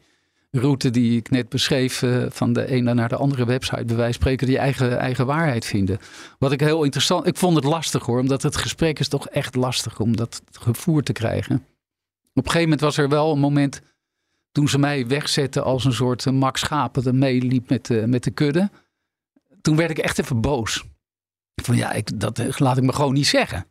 route 0.50 0.90
die 0.90 1.16
ik 1.16 1.30
net 1.30 1.48
beschreef, 1.48 2.02
uh, 2.02 2.26
van 2.28 2.52
de 2.52 2.66
ene 2.66 2.94
naar 2.94 3.08
de 3.08 3.16
andere 3.16 3.44
website, 3.44 3.84
bij 3.84 3.96
wijze 3.96 4.12
spreken, 4.12 4.46
die 4.46 4.58
eigen, 4.58 4.98
eigen 4.98 5.26
waarheid 5.26 5.64
vinden. 5.64 5.98
Wat 6.38 6.52
ik 6.52 6.60
heel 6.60 6.84
interessant, 6.84 7.26
ik 7.26 7.36
vond 7.36 7.56
het 7.56 7.64
lastig 7.64 8.06
hoor, 8.06 8.20
omdat 8.20 8.42
het 8.42 8.56
gesprek 8.56 8.98
is 8.98 9.08
toch 9.08 9.28
echt 9.28 9.54
lastig 9.54 10.00
om 10.00 10.16
dat 10.16 10.42
gevoerd 10.52 11.04
te 11.04 11.12
krijgen. 11.12 11.54
Op 12.34 12.44
een 12.44 12.50
gegeven 12.50 12.62
moment 12.62 12.80
was 12.80 12.96
er 12.96 13.08
wel 13.08 13.32
een 13.32 13.38
moment, 13.38 13.80
toen 14.52 14.68
ze 14.68 14.78
mij 14.78 15.06
wegzetten 15.06 15.64
als 15.64 15.84
een 15.84 15.92
soort 15.92 16.30
Max 16.30 16.60
Schapen 16.60 17.02
dat 17.02 17.14
meeliep 17.14 17.68
met, 17.68 17.86
de, 17.86 18.06
met 18.06 18.24
de 18.24 18.30
kudde. 18.30 18.70
Toen 19.60 19.76
werd 19.76 19.90
ik 19.90 19.98
echt 19.98 20.18
even 20.18 20.40
boos. 20.40 20.84
Van 21.62 21.76
ja, 21.76 21.92
ik, 21.92 22.20
dat 22.20 22.60
laat 22.60 22.76
ik 22.76 22.82
me 22.82 22.92
gewoon 22.92 23.14
niet 23.14 23.26
zeggen. 23.26 23.66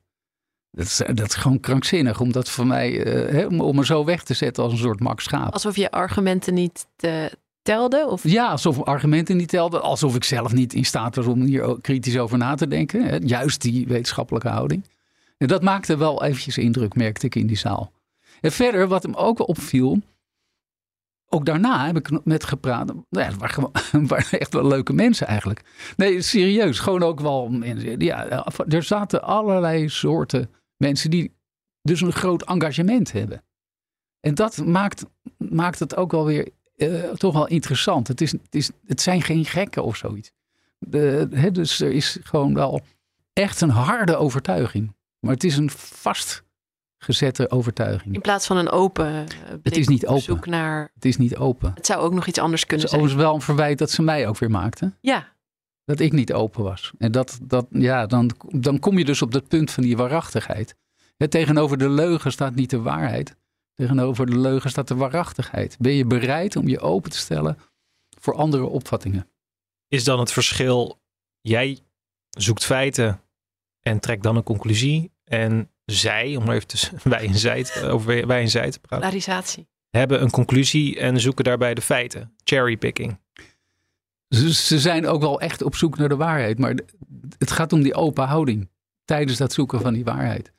Dat 0.72 0.86
is, 0.86 1.02
dat 1.14 1.28
is 1.28 1.36
gewoon 1.36 1.60
krankzinnig 1.60 2.20
om 2.20 2.32
dat 2.32 2.50
voor 2.50 2.68
mij, 2.68 2.92
hè, 2.92 3.46
om, 3.46 3.62
om 3.62 3.76
me 3.76 3.86
zo 3.86 4.06
weg 4.06 4.24
te 4.24 4.34
zetten 4.34 4.64
als 4.64 4.72
een 4.74 4.80
soort 4.80 5.00
Max 5.00 5.24
Schaap. 5.24 5.54
Alsof 5.54 5.76
je 5.76 5.92
argumenten 5.92 6.54
niet 6.54 6.88
te, 6.96 7.32
telde? 7.62 8.08
Of? 8.08 8.24
Ja, 8.24 8.48
alsof 8.48 8.84
argumenten 8.84 9.38
niet 9.38 9.50
telden. 9.50 9.82
Alsof 9.82 10.16
ik 10.16 10.24
zelf 10.24 10.54
niet 10.54 10.74
in 10.74 10.86
staat 10.86 11.16
was 11.16 11.26
om 11.26 11.42
hier 11.42 11.82
kritisch 11.82 12.18
over 12.18 12.38
na 12.38 12.56
te 12.56 12.68
denken. 12.68 13.28
Juist 13.28 13.62
die 13.62 13.88
wetenschappelijke 13.88 14.50
houding. 14.50 14.84
En 15.38 15.48
dat 15.48 15.62
maakte 15.62 15.98
wel 15.98 16.24
eventjes 16.24 16.58
indruk, 16.58 16.96
merkte 16.96 17.26
ik 17.26 17.36
in 17.36 17.48
die 17.48 17.58
zaal. 17.58 17.92
En 18.42 18.52
verder, 18.52 18.88
wat 18.88 19.04
hem 19.04 19.14
ook 19.14 19.48
opviel. 19.48 20.02
Ook 21.30 21.46
daarna 21.46 21.86
heb 21.86 21.98
ik 21.98 22.26
met 22.26 22.44
gepraat. 22.44 22.86
Nou 22.88 23.04
ja, 23.10 23.32
het 23.92 24.08
waren, 24.08 24.40
echt 24.40 24.54
wel 24.54 24.68
leuke 24.68 24.94
mensen 24.94 25.28
eigenlijk. 25.28 25.62
Nee, 25.98 26.22
serieus. 26.22 26.80
Gewoon 26.80 27.04
ook 27.04 27.20
wel. 27.20 27.52
Ja, 27.98 28.46
er 28.68 28.84
zaten 28.84 29.24
allerlei 29.24 29.90
soorten 29.90 30.50
mensen 30.78 31.10
die 31.10 31.34
dus 31.82 32.02
een 32.02 32.14
groot 32.14 32.44
engagement 32.44 33.12
hebben. 33.12 33.44
En 34.20 34.36
dat 34.36 34.66
maakt, 34.66 35.06
maakt 35.38 35.80
het 35.80 35.96
ook 35.96 36.12
wel 36.12 36.26
weer 36.26 36.50
uh, 36.78 37.10
toch 37.10 37.34
wel 37.34 37.48
interessant. 37.48 38.08
Het, 38.08 38.22
is, 38.22 38.32
het, 38.32 38.56
is, 38.56 38.70
het 38.86 39.02
zijn 39.02 39.22
geen 39.22 39.46
gekken 39.46 39.84
of 39.84 39.96
zoiets. 39.96 40.32
De, 40.80 41.28
he, 41.32 41.52
dus 41.52 41.80
er 41.80 41.92
is 41.92 42.20
gewoon 42.24 42.54
wel 42.54 42.82
echt 43.34 43.62
een 43.62 43.70
harde 43.70 44.16
overtuiging. 44.16 44.96
Maar 45.20 45.34
het 45.34 45.44
is 45.44 45.58
een 45.58 45.70
vastgezette 47.06 47.50
overtuiging. 47.50 48.16
In 48.16 48.22
plaats 48.22 48.46
van 48.46 48.58
een 48.58 48.70
open 48.70 49.12
uh, 49.14 49.24
het 49.64 49.78
is 49.78 49.88
niet 49.88 50.08
open. 50.08 50.22
zoek 50.22 50.46
naar... 50.46 50.92
Het 50.94 51.06
is 51.06 51.18
niet 51.18 51.36
open. 51.36 51.72
Het 51.76 51.86
zou 51.86 52.02
ook 52.02 52.14
nog 52.14 52.28
iets 52.28 52.40
anders 52.40 52.66
kunnen 52.66 52.90
zijn. 52.90 53.02
Het 53.02 53.10
is 53.10 53.16
wel 53.16 53.34
een 53.34 53.42
verwijt 53.42 53.78
dat 53.78 53.92
ze 53.92 54.02
mij 54.02 54.28
ook 54.28 54.38
weer 54.38 54.52
maakten. 54.52 54.98
Ja. 55.02 55.34
Dat 55.86 56.00
ik 56.00 56.12
niet 56.12 56.34
open 56.34 56.64
was. 56.64 56.92
En 56.98 57.12
dat, 57.12 57.40
dat, 57.42 57.66
ja, 57.70 58.06
dan, 58.06 58.32
dan 58.48 58.80
kom 58.80 58.98
je 58.98 59.06
dus 59.06 59.22
op 59.22 59.32
dat 59.32 59.48
punt 59.48 59.72
van 59.72 59.84
die 59.84 59.98
waarachtigheid. 59.98 60.76
He, 61.18 61.28
tegenover 61.28 61.78
de 61.78 61.90
leugen 61.90 62.32
staat 62.32 62.56
niet 62.56 62.70
de 62.70 62.82
waarheid. 62.82 63.36
Tegenover 63.74 64.26
de 64.26 64.40
leugen 64.40 64.70
staat 64.70 64.88
de 64.88 64.96
waarachtigheid. 64.96 65.78
Ben 65.80 65.94
je 65.94 66.06
bereid 66.06 66.56
om 66.56 66.68
je 66.68 66.80
open 66.80 67.12
te 67.12 67.18
stellen 67.18 67.58
voor 68.20 68.36
andere 68.36 68.66
opvattingen? 68.66 69.30
Is 69.88 70.04
dan 70.04 70.20
het 70.20 70.32
verschil, 70.32 71.00
jij 71.42 71.80
zoekt 72.30 72.66
feiten 72.66 73.22
en 73.82 74.00
trekt 74.00 74.24
dan 74.24 74.36
een 74.36 74.44
conclusie. 74.44 75.12
En 75.24 75.70
zij, 75.86 76.36
om 76.36 76.50
even 76.50 76.68
tussen 76.68 77.00
wij 77.14 77.28
en 77.28 77.36
zij, 77.36 77.66
over 77.84 78.28
wij 78.28 78.42
en 78.42 78.50
zij 78.50 78.72
te 78.72 78.80
praten. 78.80 79.00
Polarisatie. 79.00 79.68
Hebben 79.90 80.22
een 80.22 80.32
conclusie 80.32 81.00
en 81.00 81.20
zoeken 81.20 81.44
daarbij 81.44 81.74
de 81.74 81.82
feiten. 81.82 82.34
Cherrypicking. 82.44 83.18
Ze, 84.30 84.54
ze 84.54 84.80
zijn 84.80 85.08
ook 85.08 85.22
wel 85.22 85.40
echt 85.40 85.62
op 85.62 85.76
zoek 85.76 85.98
naar 85.98 86.10
de 86.10 86.16
waarheid. 86.16 86.60
Maar 86.60 86.76
het 87.38 87.52
gaat 87.52 87.74
om 87.74 87.82
die 87.82 87.94
open 87.94 88.28
houding 88.28 88.70
tijdens 89.06 89.38
dat 89.38 89.54
zoeken 89.54 89.82
van 89.82 89.94
die 89.94 90.04
waarheid. 90.04 90.54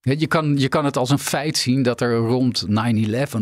Je 0.00 0.26
kan, 0.26 0.58
je 0.58 0.68
kan 0.68 0.84
het 0.84 0.96
als 0.96 1.10
een 1.10 1.18
feit 1.18 1.56
zien 1.56 1.82
dat 1.82 2.00
er 2.00 2.16
rond 2.16 2.66
9-11 2.68 2.72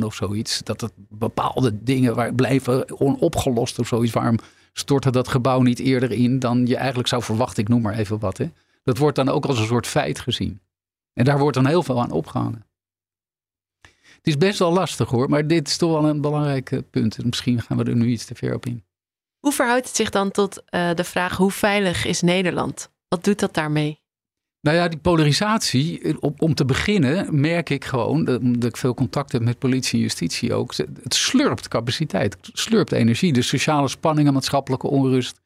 of 0.00 0.14
zoiets, 0.14 0.60
dat 0.62 0.82
er 0.82 0.90
bepaalde 1.08 1.82
dingen 1.82 2.14
waar 2.14 2.34
blijven 2.34 3.00
onopgelost 3.00 3.78
of 3.78 3.86
zoiets. 3.86 4.12
Waarom 4.12 4.38
stortte 4.72 5.10
dat 5.10 5.28
gebouw 5.28 5.60
niet 5.60 5.78
eerder 5.78 6.12
in 6.12 6.38
dan 6.38 6.66
je 6.66 6.76
eigenlijk 6.76 7.08
zou 7.08 7.22
verwachten? 7.22 7.62
Ik 7.62 7.68
noem 7.68 7.82
maar 7.82 7.94
even 7.94 8.18
wat. 8.18 8.38
Hè. 8.38 8.50
Dat 8.82 8.98
wordt 8.98 9.16
dan 9.16 9.28
ook 9.28 9.46
als 9.46 9.58
een 9.58 9.66
soort 9.66 9.86
feit 9.86 10.20
gezien. 10.20 10.60
En 11.20 11.26
daar 11.26 11.38
wordt 11.38 11.56
dan 11.56 11.66
heel 11.66 11.82
veel 11.82 12.00
aan 12.00 12.10
opgehangen. 12.10 12.66
Het 13.90 14.26
is 14.26 14.36
best 14.36 14.58
wel 14.58 14.72
lastig 14.72 15.08
hoor, 15.08 15.28
maar 15.28 15.46
dit 15.46 15.68
is 15.68 15.76
toch 15.76 15.90
wel 15.90 16.08
een 16.08 16.20
belangrijk 16.20 16.82
punt. 16.90 17.24
Misschien 17.24 17.62
gaan 17.62 17.76
we 17.76 17.84
er 17.84 17.96
nu 17.96 18.06
iets 18.06 18.24
te 18.24 18.34
ver 18.34 18.54
op 18.54 18.66
in. 18.66 18.84
Hoe 19.38 19.52
verhoudt 19.52 19.86
het 19.86 19.96
zich 19.96 20.10
dan 20.10 20.30
tot 20.30 20.62
uh, 20.70 20.94
de 20.94 21.04
vraag 21.04 21.36
hoe 21.36 21.50
veilig 21.50 22.04
is 22.04 22.20
Nederland? 22.20 22.90
Wat 23.08 23.24
doet 23.24 23.38
dat 23.38 23.54
daarmee? 23.54 24.00
Nou 24.60 24.76
ja, 24.76 24.88
die 24.88 24.98
polarisatie, 24.98 26.18
om 26.20 26.54
te 26.54 26.64
beginnen 26.64 27.40
merk 27.40 27.70
ik 27.70 27.84
gewoon, 27.84 28.24
dat 28.24 28.64
ik 28.64 28.76
veel 28.76 28.94
contact 28.94 29.32
heb 29.32 29.42
met 29.42 29.58
politie 29.58 29.94
en 29.94 30.00
justitie 30.00 30.54
ook, 30.54 30.74
het 31.02 31.14
slurpt 31.14 31.68
capaciteit, 31.68 32.36
het 32.40 32.58
slurpt 32.58 32.92
energie. 32.92 33.32
De 33.32 33.42
sociale 33.42 33.88
spanningen, 33.88 34.32
maatschappelijke 34.32 34.86
onrust, 34.86 35.40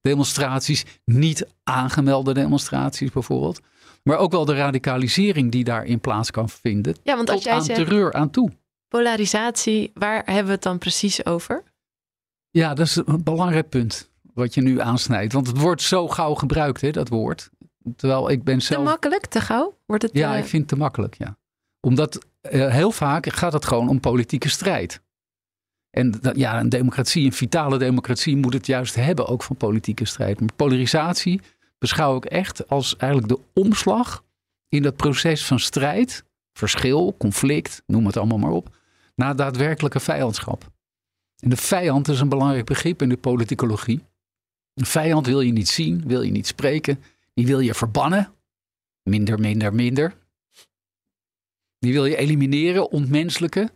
demonstraties, 0.00 0.84
niet 1.04 1.46
aangemelde 1.62 2.34
demonstraties 2.34 3.10
bijvoorbeeld. 3.10 3.60
Maar 4.08 4.18
ook 4.18 4.32
wel 4.32 4.44
de 4.44 4.54
radicalisering 4.54 5.52
die 5.52 5.64
daarin 5.64 6.00
plaats 6.00 6.30
kan 6.30 6.48
vinden. 6.48 6.96
Ja, 7.02 7.16
want 7.16 7.28
als 7.28 7.36
tot 7.36 7.46
jij 7.46 7.54
aan 7.54 7.64
zegt, 7.64 7.78
terreur 7.78 8.12
aan 8.12 8.30
toe. 8.30 8.50
Polarisatie, 8.88 9.90
waar 9.94 10.22
hebben 10.24 10.44
we 10.44 10.52
het 10.52 10.62
dan 10.62 10.78
precies 10.78 11.26
over? 11.26 11.62
Ja, 12.50 12.74
dat 12.74 12.86
is 12.86 12.96
een 12.96 13.22
belangrijk 13.22 13.68
punt 13.68 14.10
wat 14.34 14.54
je 14.54 14.60
nu 14.60 14.80
aansnijdt. 14.80 15.32
Want 15.32 15.46
het 15.46 15.58
wordt 15.58 15.82
zo 15.82 16.08
gauw 16.08 16.34
gebruikt, 16.34 16.80
hè, 16.80 16.90
dat 16.90 17.08
woord. 17.08 17.50
Terwijl 17.96 18.30
ik 18.30 18.44
ben 18.44 18.62
zelf... 18.62 18.82
Te 18.82 18.88
makkelijk, 18.90 19.26
te 19.26 19.40
gauw? 19.40 19.78
Wordt 19.86 20.02
het, 20.02 20.12
ja, 20.12 20.32
uh... 20.32 20.38
ik 20.38 20.44
vind 20.44 20.62
het 20.62 20.70
te 20.70 20.76
makkelijk, 20.76 21.14
ja. 21.18 21.36
Omdat 21.80 22.26
uh, 22.50 22.68
heel 22.68 22.90
vaak 22.90 23.32
gaat 23.32 23.52
het 23.52 23.64
gewoon 23.64 23.88
om 23.88 24.00
politieke 24.00 24.48
strijd. 24.48 25.02
En 25.90 26.10
dat, 26.10 26.36
ja, 26.36 26.60
een 26.60 26.68
democratie, 26.68 27.24
een 27.24 27.32
vitale 27.32 27.78
democratie 27.78 28.36
moet 28.36 28.52
het 28.52 28.66
juist 28.66 28.94
hebben 28.94 29.26
ook 29.26 29.42
van 29.42 29.56
politieke 29.56 30.04
strijd. 30.04 30.40
Maar 30.40 30.52
polarisatie 30.56 31.40
beschouw 31.84 32.16
ik 32.16 32.24
echt 32.24 32.68
als 32.68 32.96
eigenlijk 32.96 33.32
de 33.32 33.60
omslag 33.60 34.24
in 34.68 34.82
dat 34.82 34.96
proces 34.96 35.46
van 35.46 35.58
strijd, 35.58 36.24
verschil, 36.52 37.14
conflict, 37.18 37.82
noem 37.86 38.06
het 38.06 38.16
allemaal 38.16 38.38
maar 38.38 38.50
op, 38.50 38.76
naar 39.14 39.36
daadwerkelijke 39.36 40.00
vijandschap. 40.00 40.72
En 41.42 41.50
de 41.50 41.56
vijand 41.56 42.08
is 42.08 42.20
een 42.20 42.28
belangrijk 42.28 42.64
begrip 42.64 43.02
in 43.02 43.08
de 43.08 43.16
politicologie. 43.16 44.00
Een 44.74 44.86
vijand 44.86 45.26
wil 45.26 45.40
je 45.40 45.52
niet 45.52 45.68
zien, 45.68 46.06
wil 46.06 46.22
je 46.22 46.30
niet 46.30 46.46
spreken, 46.46 47.02
die 47.34 47.46
wil 47.46 47.60
je 47.60 47.74
verbannen. 47.74 48.32
Minder, 49.02 49.40
minder, 49.40 49.74
minder. 49.74 50.16
Die 51.78 51.92
wil 51.92 52.06
je 52.06 52.16
elimineren, 52.16 52.90
ontmenselijken. 52.90 53.70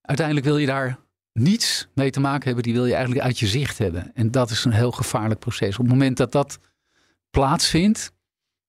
Uiteindelijk 0.00 0.46
wil 0.46 0.58
je 0.58 0.66
daar 0.66 0.98
niets 1.32 1.88
mee 1.94 2.10
te 2.10 2.20
maken 2.20 2.44
hebben. 2.44 2.62
Die 2.62 2.74
wil 2.74 2.86
je 2.86 2.94
eigenlijk 2.94 3.24
uit 3.24 3.38
je 3.38 3.46
zicht 3.46 3.78
hebben. 3.78 4.14
En 4.14 4.30
dat 4.30 4.50
is 4.50 4.64
een 4.64 4.72
heel 4.72 4.92
gevaarlijk 4.92 5.40
proces. 5.40 5.78
Op 5.78 5.84
het 5.84 5.92
moment 5.92 6.16
dat 6.16 6.32
dat 6.32 6.58
plaatsvindt, 7.30 8.12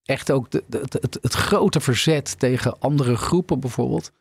echt 0.04 0.32
ook 0.32 0.52
de, 0.52 0.64
het, 0.70 1.18
het 1.22 1.34
grote 1.34 1.80
verzet 1.80 2.40
tegen 2.40 2.80
andere 2.80 3.16
groepen 3.16 3.60
bijvoorbeeld. 3.60 4.12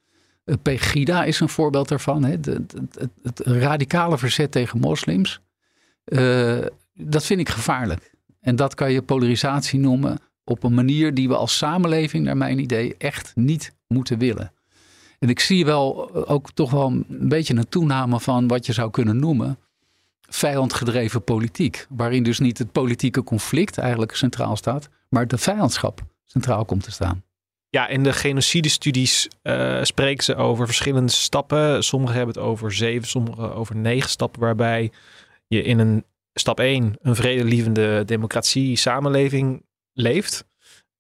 Pegida 0.63 1.25
is 1.25 1.41
een 1.41 1.49
voorbeeld 1.49 1.89
daarvan. 1.89 2.25
Hè? 2.25 2.31
Het, 2.31 2.47
het, 3.23 3.41
radicale 3.41 4.19
verzet 4.19 4.51
tegen 4.51 4.81
moslims. 4.81 5.41
Uh, 6.05 6.59
dat 6.95 7.25
vind 7.25 7.41
ik 7.41 7.49
gevaarlijk. 7.49 8.15
En 8.41 8.57
dat 8.57 8.75
kan 8.75 8.93
je 8.93 9.03
polarisatie 9.03 9.79
noemen 9.79 10.19
op 10.45 10.63
een 10.63 10.75
manier 10.75 11.15
die 11.15 11.29
we 11.29 11.37
als 11.37 11.57
samenleving, 11.57 12.25
naar 12.25 12.37
mijn 12.37 12.59
idee, 12.59 12.95
echt 12.99 13.33
niet 13.35 13.75
moeten 13.87 14.19
willen. 14.19 14.53
En 15.19 15.29
ik 15.29 15.41
zie 15.41 15.65
wel 15.65 16.15
ook 16.27 16.51
toch 16.51 16.71
wel 16.71 16.87
een 16.87 17.29
beetje 17.29 17.55
een 17.55 17.69
toename 17.69 18.21
van 18.21 18.49
wat 18.49 18.67
je 18.67 18.73
zou 18.73 18.91
kunnen 18.91 19.17
noemen 19.17 19.59
vijandgedreven 20.29 21.25
politiek. 21.25 21.87
Waarin 21.89 22.23
dus 22.23 22.39
niet 22.39 22.59
het 22.59 22.73
politieke 22.73 23.23
conflict 23.23 23.79
eigenlijk 23.79 24.17
centraal 24.17 24.57
staat, 24.57 24.89
maar 25.09 25.27
de 25.27 25.39
vijandschap 25.39 26.01
centraal 26.25 26.65
komt 26.65 26.83
te 26.83 26.91
staan. 26.91 27.23
Ja, 27.71 27.89
in 27.89 28.03
de 28.03 28.13
genocidestudies 28.13 29.29
uh, 29.43 29.83
spreken 29.83 30.25
ze 30.25 30.37
over 30.37 30.67
verschillende 30.67 31.13
stappen. 31.13 31.85
Sommigen 31.85 32.17
hebben 32.17 32.35
het 32.35 32.45
over 32.45 32.73
zeven, 32.73 33.09
sommigen 33.09 33.55
over 33.55 33.77
negen 33.77 34.11
stappen, 34.11 34.41
waarbij 34.41 34.93
je 35.47 35.63
in 35.63 35.79
een 35.79 36.05
stap 36.35 36.61
1 36.61 36.97
een 37.03 37.17
vredelievende 37.17 38.05
democratie 38.05 38.77
samenleving 38.77 39.63
leeft. 39.93 40.45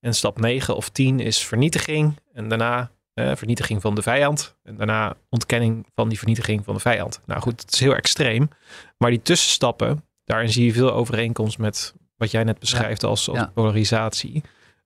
En 0.00 0.14
stap 0.14 0.40
9 0.40 0.76
of 0.76 0.88
10 0.88 1.20
is 1.20 1.46
vernietiging. 1.46 2.16
En 2.32 2.48
daarna 2.48 2.90
eh, 3.18 3.36
vernietiging 3.36 3.80
van 3.80 3.94
de 3.94 4.02
vijand. 4.02 4.56
En 4.62 4.76
daarna 4.76 5.16
ontkenning 5.28 5.86
van 5.94 6.08
die 6.08 6.18
vernietiging 6.18 6.64
van 6.64 6.74
de 6.74 6.80
vijand. 6.80 7.20
Nou 7.26 7.40
goed, 7.40 7.60
het 7.60 7.72
is 7.72 7.80
heel 7.80 7.94
extreem. 7.94 8.48
Maar 8.98 9.10
die 9.10 9.22
tussenstappen, 9.22 10.04
daarin 10.24 10.50
zie 10.50 10.64
je 10.64 10.72
veel 10.72 10.92
overeenkomst 10.92 11.58
met 11.58 11.94
wat 12.16 12.30
jij 12.30 12.44
net 12.44 12.58
beschrijft 12.58 13.02
ja. 13.02 13.08
als, 13.08 13.28
als 13.28 13.38
ja. 13.38 13.50
polarisatie. 13.54 14.42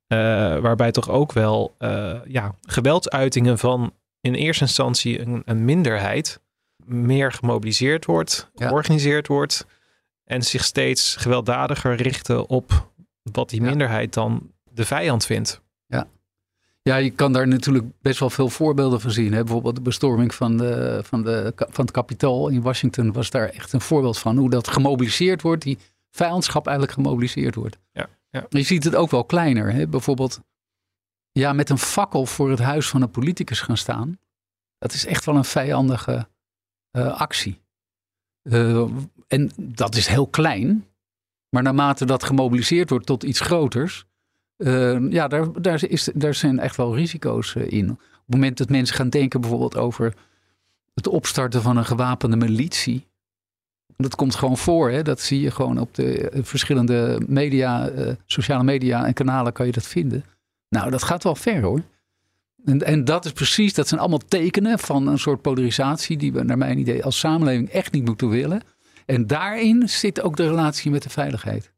Uh, 0.08 0.18
waarbij 0.58 0.90
toch 0.90 1.08
ook 1.08 1.32
wel 1.32 1.74
uh, 1.78 2.20
ja, 2.26 2.54
geweldsuitingen 2.62 3.58
van 3.58 3.92
in 4.20 4.34
eerste 4.34 4.64
instantie 4.64 5.20
een, 5.20 5.42
een 5.44 5.64
minderheid 5.64 6.40
meer 6.84 7.32
gemobiliseerd 7.32 8.04
wordt, 8.04 8.50
ja. 8.54 8.66
georganiseerd 8.66 9.26
wordt 9.26 9.66
en 10.24 10.42
zich 10.42 10.64
steeds 10.64 11.16
gewelddadiger 11.16 11.94
richten 11.94 12.48
op 12.48 12.90
wat 13.22 13.50
die 13.50 13.62
minderheid 13.62 14.12
dan 14.12 14.52
de 14.70 14.84
vijand 14.84 15.26
vindt. 15.26 15.61
Ja. 16.82 16.96
Je 16.96 17.10
kan 17.10 17.32
daar 17.32 17.48
natuurlijk 17.48 17.84
best 18.00 18.18
wel 18.18 18.30
veel 18.30 18.48
voorbeelden 18.48 19.00
van 19.00 19.10
zien. 19.10 19.32
Hè? 19.32 19.42
Bijvoorbeeld 19.42 19.76
de 19.76 19.82
bestorming 19.82 20.34
van, 20.34 20.56
de, 20.56 21.00
van, 21.04 21.22
de, 21.22 21.52
van 21.56 21.84
het 21.84 21.90
kapitool 21.90 22.48
in 22.48 22.62
Washington 22.62 23.12
was 23.12 23.30
daar 23.30 23.48
echt 23.48 23.72
een 23.72 23.80
voorbeeld 23.80 24.18
van. 24.18 24.36
Hoe 24.36 24.50
dat 24.50 24.68
gemobiliseerd 24.68 25.42
wordt, 25.42 25.62
die 25.62 25.78
vijandschap 26.10 26.66
eigenlijk 26.66 26.96
gemobiliseerd 26.96 27.54
wordt. 27.54 27.78
Ja, 27.92 28.08
ja. 28.30 28.46
Je 28.48 28.62
ziet 28.62 28.84
het 28.84 28.94
ook 28.94 29.10
wel 29.10 29.24
kleiner. 29.24 29.72
Hè? 29.72 29.86
Bijvoorbeeld 29.86 30.40
ja, 31.32 31.52
met 31.52 31.70
een 31.70 31.78
fakkel 31.78 32.26
voor 32.26 32.50
het 32.50 32.58
huis 32.58 32.88
van 32.88 33.02
een 33.02 33.10
politicus 33.10 33.60
gaan 33.60 33.76
staan. 33.76 34.18
Dat 34.78 34.92
is 34.92 35.06
echt 35.06 35.24
wel 35.24 35.36
een 35.36 35.44
vijandige 35.44 36.28
uh, 36.96 37.20
actie. 37.20 37.60
Uh, 38.42 38.88
en 39.28 39.50
dat 39.56 39.94
is 39.94 40.06
heel 40.06 40.26
klein. 40.26 40.86
Maar 41.48 41.62
naarmate 41.62 42.04
dat 42.04 42.24
gemobiliseerd 42.24 42.90
wordt 42.90 43.06
tot 43.06 43.22
iets 43.22 43.40
groters. 43.40 44.06
Uh, 44.62 45.10
ja, 45.10 45.28
daar, 45.28 45.62
daar, 45.62 45.84
is, 45.88 46.10
daar 46.14 46.34
zijn 46.34 46.58
echt 46.58 46.76
wel 46.76 46.96
risico's 46.96 47.54
in. 47.54 47.90
Op 47.90 47.98
het 47.98 48.34
moment 48.34 48.58
dat 48.58 48.68
mensen 48.68 48.96
gaan 48.96 49.08
denken 49.08 49.40
bijvoorbeeld 49.40 49.76
over 49.76 50.14
het 50.94 51.06
opstarten 51.06 51.62
van 51.62 51.76
een 51.76 51.84
gewapende 51.84 52.36
militie. 52.36 53.06
Dat 53.96 54.14
komt 54.14 54.34
gewoon 54.34 54.58
voor. 54.58 54.90
Hè? 54.90 55.02
Dat 55.02 55.20
zie 55.20 55.40
je 55.40 55.50
gewoon 55.50 55.78
op 55.78 55.94
de 55.94 56.30
verschillende 56.42 57.22
media, 57.26 57.90
sociale 58.26 58.64
media 58.64 59.06
en 59.06 59.14
kanalen 59.14 59.52
kan 59.52 59.66
je 59.66 59.72
dat 59.72 59.86
vinden. 59.86 60.24
Nou, 60.68 60.90
dat 60.90 61.02
gaat 61.02 61.22
wel 61.22 61.34
ver 61.34 61.62
hoor. 61.62 61.82
En, 62.64 62.82
en 62.82 63.04
dat 63.04 63.24
is 63.24 63.32
precies, 63.32 63.74
dat 63.74 63.88
zijn 63.88 64.00
allemaal 64.00 64.22
tekenen 64.28 64.78
van 64.78 65.06
een 65.06 65.18
soort 65.18 65.42
polarisatie 65.42 66.16
die 66.16 66.32
we 66.32 66.42
naar 66.42 66.58
mijn 66.58 66.78
idee 66.78 67.04
als 67.04 67.18
samenleving 67.18 67.68
echt 67.68 67.92
niet 67.92 68.04
moeten 68.04 68.28
willen. 68.28 68.62
En 69.06 69.26
daarin 69.26 69.88
zit 69.88 70.20
ook 70.20 70.36
de 70.36 70.48
relatie 70.48 70.90
met 70.90 71.02
de 71.02 71.10
veiligheid. 71.10 71.72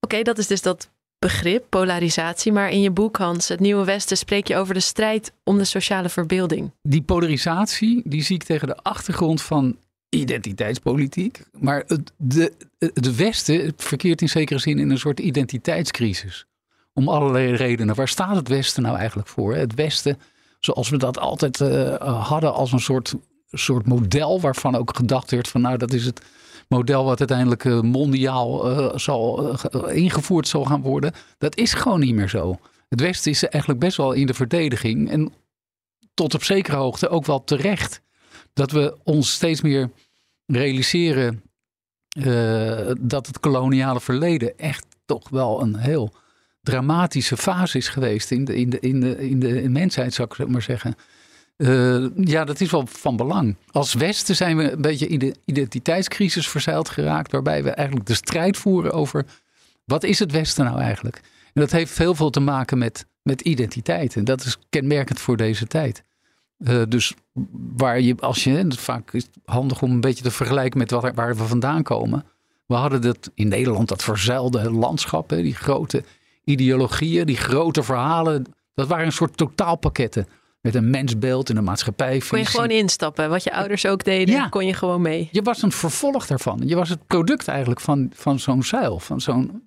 Oké, 0.00 0.22
dat 0.22 0.38
is 0.38 0.46
dus 0.46 0.62
dat 0.62 0.90
begrip, 1.18 1.64
polarisatie. 1.68 2.52
Maar 2.52 2.70
in 2.70 2.80
je 2.80 2.90
boek, 2.90 3.16
Hans, 3.16 3.48
Het 3.48 3.60
Nieuwe 3.60 3.84
Westen, 3.84 4.16
spreek 4.16 4.48
je 4.48 4.56
over 4.56 4.74
de 4.74 4.80
strijd 4.80 5.32
om 5.44 5.58
de 5.58 5.64
sociale 5.64 6.08
verbeelding. 6.08 6.70
Die 6.82 7.02
polarisatie, 7.02 8.02
die 8.04 8.22
zie 8.22 8.34
ik 8.34 8.44
tegen 8.44 8.68
de 8.68 8.76
achtergrond 8.76 9.42
van 9.42 9.76
identiteitspolitiek. 10.08 11.42
Maar 11.52 11.84
het, 11.86 12.12
de, 12.16 12.52
het 12.78 13.16
Westen 13.16 13.72
verkeert 13.76 14.20
in 14.20 14.28
zekere 14.28 14.58
zin 14.58 14.78
in 14.78 14.90
een 14.90 14.98
soort 14.98 15.20
identiteitscrisis. 15.20 16.46
Om 16.92 17.08
allerlei 17.08 17.54
redenen. 17.54 17.94
Waar 17.94 18.08
staat 18.08 18.36
het 18.36 18.48
Westen 18.48 18.82
nou 18.82 18.96
eigenlijk 18.96 19.28
voor? 19.28 19.54
Het 19.54 19.74
Westen, 19.74 20.18
zoals 20.60 20.88
we 20.88 20.96
dat 20.96 21.18
altijd 21.18 21.60
uh, 21.60 21.94
hadden 22.28 22.54
als 22.54 22.72
een 22.72 22.80
soort, 22.80 23.14
soort 23.50 23.86
model 23.86 24.40
waarvan 24.40 24.74
ook 24.74 24.96
gedacht 24.96 25.30
werd 25.30 25.48
van 25.48 25.60
nou 25.60 25.76
dat 25.76 25.92
is 25.92 26.04
het 26.04 26.20
model 26.68 27.04
wat 27.04 27.18
uiteindelijk 27.18 27.64
uh, 27.64 27.80
mondiaal 27.80 28.70
uh, 28.70 28.98
zal, 28.98 29.50
ingevoerd 29.88 30.48
zal 30.48 30.64
gaan 30.64 30.82
worden. 30.82 31.12
Dat 31.38 31.56
is 31.56 31.74
gewoon 31.74 32.00
niet 32.00 32.14
meer 32.14 32.28
zo. 32.28 32.58
Het 32.88 33.00
Westen 33.00 33.30
is 33.30 33.44
eigenlijk 33.44 33.82
best 33.82 33.96
wel 33.96 34.12
in 34.12 34.26
de 34.26 34.34
verdediging 34.34 35.10
en 35.10 35.32
tot 36.14 36.34
op 36.34 36.44
zekere 36.44 36.76
hoogte 36.76 37.08
ook 37.08 37.26
wel 37.26 37.44
terecht. 37.44 38.02
Dat 38.52 38.70
we 38.70 38.96
ons 39.04 39.32
steeds 39.32 39.60
meer 39.60 39.90
realiseren 40.46 41.42
dat 43.00 43.26
het 43.26 43.40
koloniale 43.40 44.00
verleden 44.00 44.58
echt 44.58 44.86
toch 45.04 45.28
wel 45.28 45.62
een 45.62 45.76
heel 45.76 46.14
dramatische 46.66 47.36
fase 47.36 47.78
is 47.78 47.88
geweest 47.88 48.30
in 48.30 48.44
de, 48.44 48.54
in 48.54 48.70
de, 48.70 48.80
in 48.80 49.00
de, 49.00 49.30
in 49.30 49.40
de 49.40 49.68
mensheid, 49.68 50.14
zou 50.14 50.28
ik 50.36 50.48
maar 50.48 50.62
zeggen. 50.62 50.96
Uh, 51.56 52.06
ja, 52.16 52.44
dat 52.44 52.60
is 52.60 52.70
wel 52.70 52.86
van 52.86 53.16
belang. 53.16 53.56
Als 53.70 53.94
Westen 53.94 54.36
zijn 54.36 54.56
we 54.56 54.72
een 54.72 54.82
beetje 54.82 55.06
in 55.06 55.18
de 55.18 55.34
identiteitscrisis 55.44 56.48
verzeild 56.48 56.88
geraakt, 56.88 57.32
waarbij 57.32 57.62
we 57.62 57.70
eigenlijk 57.70 58.06
de 58.06 58.14
strijd 58.14 58.56
voeren 58.56 58.92
over 58.92 59.24
wat 59.84 60.04
is 60.04 60.18
het 60.18 60.32
Westen 60.32 60.64
nou 60.64 60.80
eigenlijk? 60.80 61.20
En 61.52 61.60
dat 61.60 61.70
heeft 61.70 61.98
heel 61.98 62.14
veel 62.14 62.30
te 62.30 62.40
maken 62.40 62.78
met, 62.78 63.06
met 63.22 63.40
identiteit. 63.40 64.16
En 64.16 64.24
dat 64.24 64.44
is 64.44 64.58
kenmerkend 64.70 65.20
voor 65.20 65.36
deze 65.36 65.66
tijd. 65.66 66.02
Uh, 66.58 66.82
dus 66.88 67.14
waar 67.76 68.00
je, 68.00 68.14
als 68.18 68.44
je, 68.44 68.66
vaak 68.68 69.12
is 69.12 69.22
het 69.22 69.38
handig 69.44 69.82
om 69.82 69.90
een 69.90 70.00
beetje 70.00 70.22
te 70.22 70.30
vergelijken 70.30 70.78
met 70.78 70.90
wat, 70.90 71.14
waar 71.14 71.36
we 71.36 71.44
vandaan 71.44 71.82
komen. 71.82 72.24
We 72.66 72.74
hadden 72.74 73.02
dat 73.02 73.30
in 73.34 73.48
Nederland, 73.48 73.88
dat 73.88 74.04
verzuilde 74.04 74.70
landschap, 74.70 75.30
hè, 75.30 75.42
die 75.42 75.54
grote 75.54 76.04
ideologieën, 76.44 77.26
die 77.26 77.36
grote 77.36 77.82
verhalen. 77.82 78.44
Dat 78.74 78.88
waren 78.88 79.06
een 79.06 79.12
soort 79.12 79.36
totaalpakketten. 79.36 80.26
Met 80.66 80.74
een 80.74 80.90
mensbeeld 80.90 81.50
en 81.50 81.56
een 81.56 81.64
maatschappij. 81.64 82.22
Kon 82.28 82.38
je 82.38 82.44
gewoon 82.44 82.70
instappen. 82.70 83.30
Wat 83.30 83.44
je 83.44 83.52
ouders 83.52 83.86
ook 83.86 84.04
deden, 84.04 84.34
ja. 84.34 84.48
kon 84.48 84.66
je 84.66 84.74
gewoon 84.74 85.00
mee. 85.00 85.28
Je 85.32 85.42
was 85.42 85.62
een 85.62 85.72
vervolg 85.72 86.26
daarvan. 86.26 86.62
Je 86.64 86.74
was 86.76 86.88
het 86.88 87.06
product 87.06 87.48
eigenlijk 87.48 87.80
van, 87.80 88.10
van 88.14 88.38
zo'n 88.38 88.62
zuil. 88.62 88.98
Van 88.98 89.20
zo'n. 89.20 89.62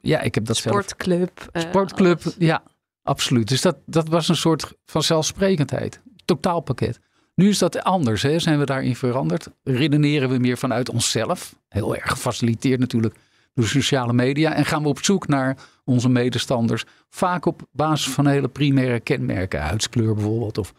Ja, 0.00 0.20
ik 0.20 0.34
heb 0.34 0.44
dat 0.44 0.56
Sportclub. 0.56 1.48
Zelf. 1.52 1.66
Sportclub, 1.66 2.24
uh, 2.24 2.32
ja, 2.38 2.62
absoluut. 3.02 3.48
Dus 3.48 3.60
dat, 3.60 3.76
dat 3.86 4.08
was 4.08 4.28
een 4.28 4.36
soort 4.36 4.72
van 4.84 5.02
zelfsprekendheid. 5.02 6.00
Totaalpakket. 6.24 7.00
Nu 7.34 7.48
is 7.48 7.58
dat 7.58 7.82
anders. 7.82 8.22
Hè? 8.22 8.38
Zijn 8.38 8.58
we 8.58 8.64
daarin 8.64 8.96
veranderd? 8.96 9.48
Redeneren 9.64 10.28
we 10.28 10.38
meer 10.38 10.58
vanuit 10.58 10.88
onszelf? 10.88 11.54
Heel 11.68 11.96
erg 11.96 12.10
gefaciliteerd 12.10 12.80
natuurlijk 12.80 13.14
door 13.54 13.66
sociale 13.66 14.12
media. 14.12 14.54
En 14.54 14.64
gaan 14.64 14.82
we 14.82 14.88
op 14.88 15.04
zoek 15.04 15.28
naar 15.28 15.56
onze 15.84 16.08
medestanders. 16.08 16.84
Vaak 17.08 17.46
op 17.46 17.62
basis 17.72 18.12
van 18.12 18.26
hele 18.26 18.48
primaire 18.48 19.00
kenmerken. 19.00 19.60
Huidskleur 19.60 20.14
bijvoorbeeld. 20.14 20.58
Of 20.58 20.72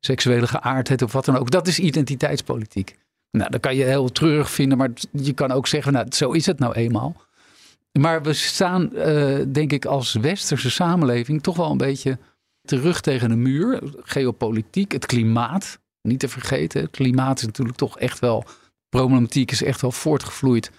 seksuele 0.00 0.46
geaardheid 0.46 1.02
of 1.02 1.12
wat 1.12 1.24
dan 1.24 1.36
ook. 1.36 1.50
Dat 1.50 1.66
is 1.66 1.78
identiteitspolitiek. 1.78 2.96
Nou, 3.30 3.50
dat 3.50 3.60
kan 3.60 3.76
je 3.76 3.84
heel 3.84 4.12
treurig 4.12 4.50
vinden. 4.50 4.78
Maar 4.78 4.90
je 5.12 5.32
kan 5.32 5.50
ook 5.50 5.66
zeggen, 5.66 5.92
nou, 5.92 6.06
zo 6.10 6.30
is 6.30 6.46
het 6.46 6.58
nou 6.58 6.74
eenmaal. 6.74 7.16
Maar 7.92 8.22
we 8.22 8.32
staan, 8.32 8.90
uh, 8.92 9.38
denk 9.48 9.72
ik, 9.72 9.84
als 9.84 10.12
westerse 10.12 10.70
samenleving 10.70 11.42
toch 11.42 11.56
wel 11.56 11.70
een 11.70 11.76
beetje 11.76 12.18
terug 12.62 13.00
tegen 13.00 13.28
de 13.28 13.36
muur. 13.36 13.80
Geopolitiek, 13.96 14.92
het 14.92 15.06
klimaat, 15.06 15.78
niet 16.02 16.20
te 16.20 16.28
vergeten. 16.28 16.80
Het 16.80 16.90
klimaat 16.90 17.38
is 17.38 17.44
natuurlijk 17.44 17.78
toch 17.78 17.98
echt 17.98 18.18
wel, 18.18 18.44
problematiek 18.88 19.50
is 19.50 19.62
echt 19.62 19.80
wel 19.80 19.92
voortgevloeid 19.92 20.70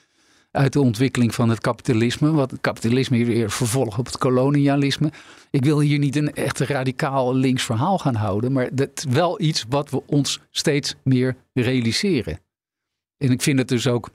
uit 0.58 0.74
de 0.74 0.82
ontwikkeling 0.82 1.36
van 1.36 1.50
het 1.50 1.60
kapitalisme. 1.60 2.32
Wat 2.32 2.52
het 2.52 2.62
kapitalisme 2.62 3.26
weer 3.26 3.52
vervolg 3.52 3.98
op 3.98 4.06
het 4.06 4.18
kolonialisme. 4.18 5.12
Ik 5.50 5.64
wil 5.64 5.80
hier 5.80 6.00
niet 6.00 6.16
een 6.16 6.34
echt 6.34 6.60
radicaal 6.60 7.36
links 7.36 7.64
verhaal 7.64 7.98
gaan 7.98 8.16
houden, 8.16 8.52
maar 8.52 8.76
dat 8.76 9.06
wel 9.10 9.42
iets 9.42 9.66
wat 9.70 9.90
we 9.90 10.04
ons 10.06 10.40
steeds 10.50 10.96
meer 11.04 11.36
realiseren. 11.54 12.40
En 13.18 13.32
ik 13.32 13.42
vind 13.42 13.60
het 13.60 13.68
dus 13.68 13.88
ook 13.88 14.10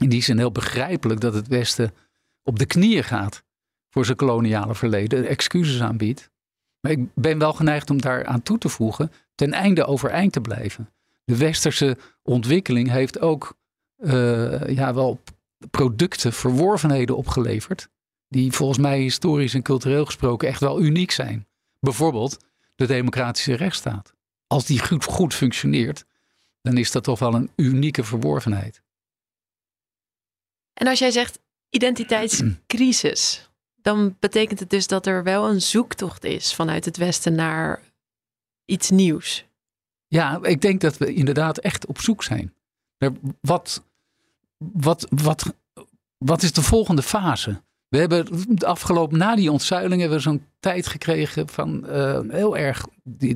in 0.00 0.08
die 0.08 0.22
zin 0.22 0.38
heel 0.38 0.52
begrijpelijk 0.52 1.20
dat 1.20 1.34
het 1.34 1.48
Westen 1.48 1.94
op 2.42 2.58
de 2.58 2.66
knieën 2.66 3.04
gaat 3.04 3.42
voor 3.90 4.04
zijn 4.04 4.16
koloniale 4.16 4.74
verleden, 4.74 5.26
excuses 5.26 5.80
aanbiedt. 5.80 6.30
Maar 6.80 6.92
ik 6.92 7.14
ben 7.14 7.38
wel 7.38 7.52
geneigd 7.52 7.90
om 7.90 8.00
daar 8.00 8.24
aan 8.24 8.42
toe 8.42 8.58
te 8.58 8.68
voegen, 8.68 9.12
ten 9.34 9.52
einde 9.52 9.84
overeind 9.84 10.32
te 10.32 10.40
blijven. 10.40 10.90
De 11.24 11.36
westerse 11.36 11.96
ontwikkeling 12.22 12.90
heeft 12.90 13.20
ook 13.20 13.56
uh, 13.98 14.68
ja, 14.68 14.94
wel 14.94 15.20
producten, 15.70 16.32
verworvenheden 16.32 17.16
opgeleverd. 17.16 17.88
Die 18.28 18.52
volgens 18.52 18.78
mij 18.78 19.00
historisch 19.00 19.54
en 19.54 19.62
cultureel 19.62 20.04
gesproken 20.04 20.48
echt 20.48 20.60
wel 20.60 20.80
uniek 20.82 21.10
zijn. 21.10 21.46
Bijvoorbeeld 21.80 22.36
de 22.74 22.86
democratische 22.86 23.54
rechtsstaat. 23.54 24.14
Als 24.46 24.66
die 24.66 24.86
goed, 24.86 25.04
goed 25.04 25.34
functioneert, 25.34 26.04
dan 26.62 26.76
is 26.76 26.90
dat 26.90 27.04
toch 27.04 27.18
wel 27.18 27.34
een 27.34 27.50
unieke 27.56 28.04
verworvenheid. 28.04 28.82
En 30.72 30.86
als 30.86 30.98
jij 30.98 31.10
zegt 31.10 31.38
identiteitscrisis, 31.70 33.50
dan 33.74 34.16
betekent 34.20 34.60
het 34.60 34.70
dus 34.70 34.86
dat 34.86 35.06
er 35.06 35.22
wel 35.22 35.48
een 35.48 35.62
zoektocht 35.62 36.24
is 36.24 36.54
vanuit 36.54 36.84
het 36.84 36.96
Westen 36.96 37.34
naar 37.34 37.82
iets 38.64 38.90
nieuws. 38.90 39.46
Ja, 40.06 40.38
ik 40.42 40.60
denk 40.60 40.80
dat 40.80 40.96
we 40.96 41.14
inderdaad 41.14 41.58
echt 41.58 41.86
op 41.86 42.00
zoek 42.00 42.22
zijn. 42.22 42.54
Wat 43.40 43.85
wat, 44.58 45.06
wat, 45.10 45.54
wat 46.18 46.42
is 46.42 46.52
de 46.52 46.62
volgende 46.62 47.02
fase? 47.02 47.62
We 47.88 47.98
hebben 47.98 48.26
de 48.48 48.66
afgelopen, 48.66 49.18
na 49.18 49.36
die 49.36 49.52
ontzuiling, 49.52 50.00
hebben 50.00 50.18
we 50.18 50.24
zo'n 50.24 50.46
tijd 50.60 50.86
gekregen 50.86 51.48
van 51.48 51.84
uh, 51.88 52.20
heel 52.28 52.56
erg, 52.56 52.86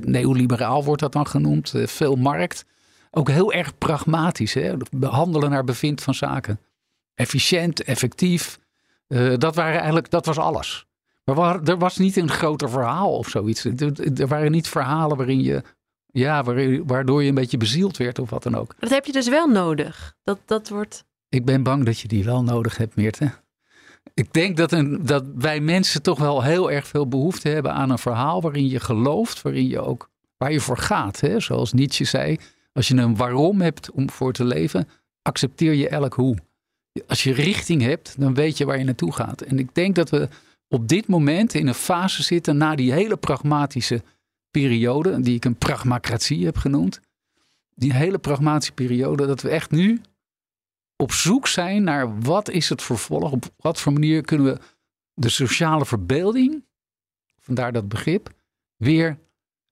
neoliberaal 0.01 0.85
wordt 0.85 1.01
dat 1.01 1.13
dan 1.13 1.27
genoemd, 1.27 1.75
uh, 1.75 1.87
veel 1.87 2.17
markt. 2.17 2.65
Ook 3.11 3.29
heel 3.29 3.53
erg 3.53 3.79
pragmatisch, 3.79 4.55
hè? 4.55 4.75
behandelen 4.91 5.51
naar 5.51 5.65
bevind 5.65 6.03
van 6.03 6.15
zaken. 6.15 6.61
Efficiënt, 7.15 7.83
effectief. 7.83 8.59
Uh, 9.09 9.37
dat, 9.37 9.55
waren 9.55 9.77
eigenlijk, 9.77 10.11
dat 10.11 10.27
was 10.27 10.39
alles. 10.39 10.87
Maar 11.25 11.63
er 11.63 11.79
was 11.79 11.97
niet 11.97 12.17
een 12.17 12.29
groter 12.29 12.71
verhaal 12.71 13.17
of 13.17 13.29
zoiets. 13.29 13.65
Er, 13.65 14.21
er 14.21 14.29
waren 14.29 14.51
niet 14.51 14.69
verhalen 14.69 15.17
waarin 15.17 15.43
je 15.43 15.63
ja, 16.13 16.45
waardoor 16.85 17.23
je 17.23 17.29
een 17.29 17.35
beetje 17.35 17.57
bezield 17.57 17.97
werd 17.97 18.19
of 18.19 18.31
wat 18.31 18.43
dan 18.43 18.55
ook. 18.55 18.75
Dat 18.79 18.91
heb 18.91 19.05
je 19.05 19.13
dus 19.13 19.29
wel 19.29 19.49
nodig. 19.49 20.17
Dat, 20.23 20.39
dat 20.45 20.69
wordt 20.69 21.05
ik 21.31 21.45
ben 21.45 21.62
bang 21.62 21.85
dat 21.85 22.01
je 22.01 22.09
die 22.09 22.25
wel 22.25 22.43
nodig 22.43 22.77
hebt, 22.77 22.97
Meerte. 22.97 23.33
Ik 24.14 24.33
denk 24.33 24.57
dat, 24.57 24.73
een, 24.73 25.07
dat 25.07 25.25
wij 25.35 25.61
mensen 25.61 26.03
toch 26.03 26.19
wel 26.19 26.43
heel 26.43 26.71
erg 26.71 26.87
veel 26.87 27.09
behoefte 27.09 27.49
hebben 27.49 27.73
aan 27.73 27.90
een 27.90 27.99
verhaal 27.99 28.43
waarin 28.43 28.69
je 28.69 28.81
gelooft, 28.81 29.43
waarin 29.43 29.69
je 29.69 29.81
ook 29.81 30.11
waar 30.37 30.53
je 30.53 30.61
voor 30.61 30.79
gaat. 30.79 31.21
Hè? 31.21 31.40
Zoals 31.40 31.73
Nietzsche 31.73 32.05
zei, 32.05 32.38
als 32.73 32.88
je 32.88 32.97
een 32.97 33.16
waarom 33.16 33.61
hebt 33.61 33.90
om 33.90 34.11
voor 34.11 34.33
te 34.33 34.45
leven, 34.45 34.88
accepteer 35.23 35.75
je 35.75 35.88
elk 35.88 36.14
hoe. 36.14 36.37
Als 37.07 37.23
je 37.23 37.33
richting 37.33 37.83
hebt, 37.83 38.21
dan 38.21 38.35
weet 38.35 38.59
je 38.59 38.64
waar 38.64 38.79
je 38.79 38.85
naartoe 38.85 39.12
gaat. 39.12 39.40
En 39.43 39.59
ik 39.59 39.75
denk 39.75 39.95
dat 39.95 40.11
we 40.11 40.29
op 40.69 40.88
dit 40.88 41.07
moment 41.07 41.55
in 41.55 41.66
een 41.66 41.75
fase 41.75 42.23
zitten 42.23 42.57
na 42.57 42.75
die 42.75 42.93
hele 42.93 43.16
pragmatische 43.16 44.03
periode, 44.51 45.21
die 45.21 45.35
ik 45.35 45.45
een 45.45 45.57
pragmacratie 45.57 46.45
heb 46.45 46.57
genoemd. 46.57 47.01
Die 47.75 47.93
hele 47.93 48.19
pragmatische 48.19 48.73
periode, 48.73 49.27
dat 49.27 49.43
we 49.43 49.49
echt 49.49 49.71
nu 49.71 50.01
op 51.01 51.13
zoek 51.13 51.47
zijn 51.47 51.83
naar 51.83 52.21
wat 52.21 52.51
is 52.51 52.69
het 52.69 52.83
vervolg, 52.83 53.33
op 53.33 53.45
wat 53.57 53.81
voor 53.81 53.93
manier 53.93 54.23
kunnen 54.23 54.55
we 54.55 54.61
de 55.15 55.29
sociale 55.29 55.87
verbeelding, 55.87 56.65
vandaar 57.41 57.73
dat 57.73 57.89
begrip, 57.89 58.31
weer 58.77 59.19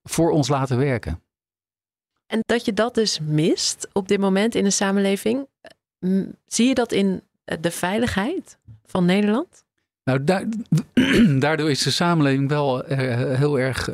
voor 0.02 0.30
ons 0.30 0.48
laten 0.48 0.78
werken. 0.78 1.22
En 2.26 2.40
dat 2.46 2.64
je 2.64 2.72
dat 2.72 2.94
dus 2.94 3.20
mist 3.20 3.88
op 3.92 4.08
dit 4.08 4.20
moment 4.20 4.54
in 4.54 4.64
de 4.64 4.70
samenleving. 4.70 5.46
Zie 6.46 6.66
je 6.66 6.74
dat 6.74 6.92
in 6.92 7.22
de 7.60 7.70
veiligheid 7.70 8.58
van 8.84 9.04
Nederland? 9.04 9.64
Nou, 10.04 10.24
daardoor 11.38 11.70
is 11.70 11.82
de 11.82 11.90
samenleving 11.90 12.48
wel 12.48 12.84
heel 12.84 13.58
erg 13.58 13.88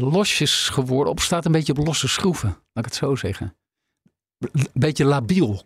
losjes 0.00 0.68
geworden. 0.68 1.12
Op 1.12 1.20
staat 1.20 1.44
een 1.44 1.52
beetje 1.52 1.76
op 1.76 1.86
losse 1.86 2.08
schroeven, 2.08 2.48
laat 2.48 2.84
ik 2.84 2.84
het 2.84 2.94
zo 2.94 3.14
zeggen. 3.14 3.56
Een 4.38 4.66
beetje 4.72 5.04
labiel. 5.04 5.62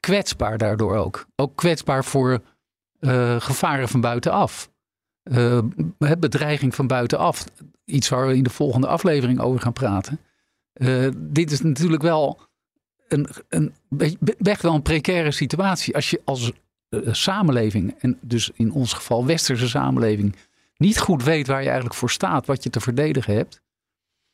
Kwetsbaar 0.00 0.58
daardoor 0.58 0.96
ook. 0.96 1.26
Ook 1.36 1.56
kwetsbaar 1.56 2.04
voor 2.04 2.42
gevaren 3.38 3.88
van 3.88 4.00
buitenaf. 4.00 4.70
Uh, 5.24 5.58
bedreiging 6.18 6.74
van 6.74 6.86
buitenaf. 6.86 7.44
Iets 7.84 8.08
waar 8.08 8.26
we 8.26 8.36
in 8.36 8.42
de 8.42 8.50
volgende 8.50 8.86
aflevering 8.86 9.40
over 9.40 9.60
gaan 9.60 9.72
praten. 9.72 10.20
Uh, 10.74 11.08
dit 11.16 11.50
is 11.50 11.60
natuurlijk 11.60 12.02
wel 12.02 12.40
een, 13.08 13.28
een, 13.48 13.74
wel 14.38 14.74
een 14.74 14.82
precaire 14.82 15.30
situatie. 15.30 15.94
Als 15.94 16.10
je 16.10 16.20
als 16.24 16.52
samenleving, 17.10 17.94
en 17.98 18.18
dus 18.20 18.50
in 18.54 18.72
ons 18.72 18.92
geval 18.92 19.26
westerse 19.26 19.68
samenleving, 19.68 20.36
niet 20.76 20.98
goed 20.98 21.22
weet 21.24 21.46
waar 21.46 21.60
je 21.60 21.66
eigenlijk 21.66 21.96
voor 21.96 22.10
staat, 22.10 22.46
wat 22.46 22.62
je 22.62 22.70
te 22.70 22.80
verdedigen 22.80 23.34
hebt, 23.34 23.60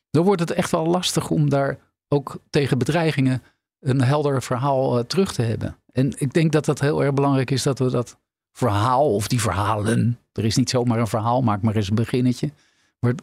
dan 0.09 0.23
wordt 0.23 0.41
het 0.41 0.51
echt 0.51 0.71
wel 0.71 0.85
lastig 0.85 1.29
om 1.29 1.49
daar 1.49 1.77
ook 2.07 2.39
tegen 2.49 2.77
bedreigingen 2.77 3.43
een 3.83 4.01
helder 4.01 4.41
verhaal 4.41 5.05
terug 5.05 5.33
te 5.33 5.41
hebben. 5.41 5.77
En 5.91 6.13
ik 6.17 6.33
denk 6.33 6.51
dat 6.51 6.65
dat 6.65 6.79
heel 6.79 7.03
erg 7.03 7.13
belangrijk 7.13 7.51
is 7.51 7.63
dat 7.63 7.79
we 7.79 7.89
dat 7.89 8.17
verhaal 8.51 9.13
of 9.13 9.27
die 9.27 9.41
verhalen. 9.41 10.19
Er 10.31 10.45
is 10.45 10.55
niet 10.55 10.69
zomaar 10.69 10.99
een 10.99 11.07
verhaal, 11.07 11.41
maak 11.41 11.61
maar 11.61 11.75
eens 11.75 11.89
een 11.89 11.95
beginnetje. 11.95 12.51
Maar 12.99 13.13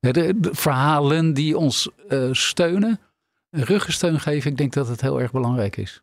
de, 0.00 0.38
verhalen 0.40 1.34
die 1.34 1.58
ons 1.58 1.90
uh, 2.08 2.32
steunen, 2.32 3.00
ruggensteun 3.50 4.20
geven, 4.20 4.50
ik 4.50 4.56
denk 4.56 4.72
dat 4.72 4.88
het 4.88 5.00
heel 5.00 5.20
erg 5.20 5.32
belangrijk 5.32 5.76
is. 5.76 6.02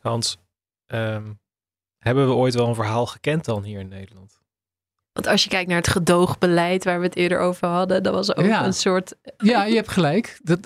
Hans, 0.00 0.38
um, 0.86 1.40
hebben 1.98 2.28
we 2.28 2.34
ooit 2.34 2.54
wel 2.54 2.68
een 2.68 2.74
verhaal 2.74 3.06
gekend 3.06 3.44
dan 3.44 3.62
hier 3.62 3.80
in 3.80 3.88
Nederland? 3.88 4.40
Want 5.12 5.26
als 5.26 5.42
je 5.42 5.48
kijkt 5.48 5.68
naar 5.68 5.78
het 5.78 5.88
gedoogbeleid 5.88 6.84
waar 6.84 6.98
we 7.00 7.06
het 7.06 7.16
eerder 7.16 7.38
over 7.38 7.68
hadden, 7.68 8.02
dat 8.02 8.14
was 8.14 8.36
ook 8.36 8.44
een 8.44 8.72
soort. 8.72 9.14
Ja, 9.36 9.64
je 9.64 9.74
hebt 9.74 9.88
gelijk. 9.88 10.40
Dat, 10.42 10.60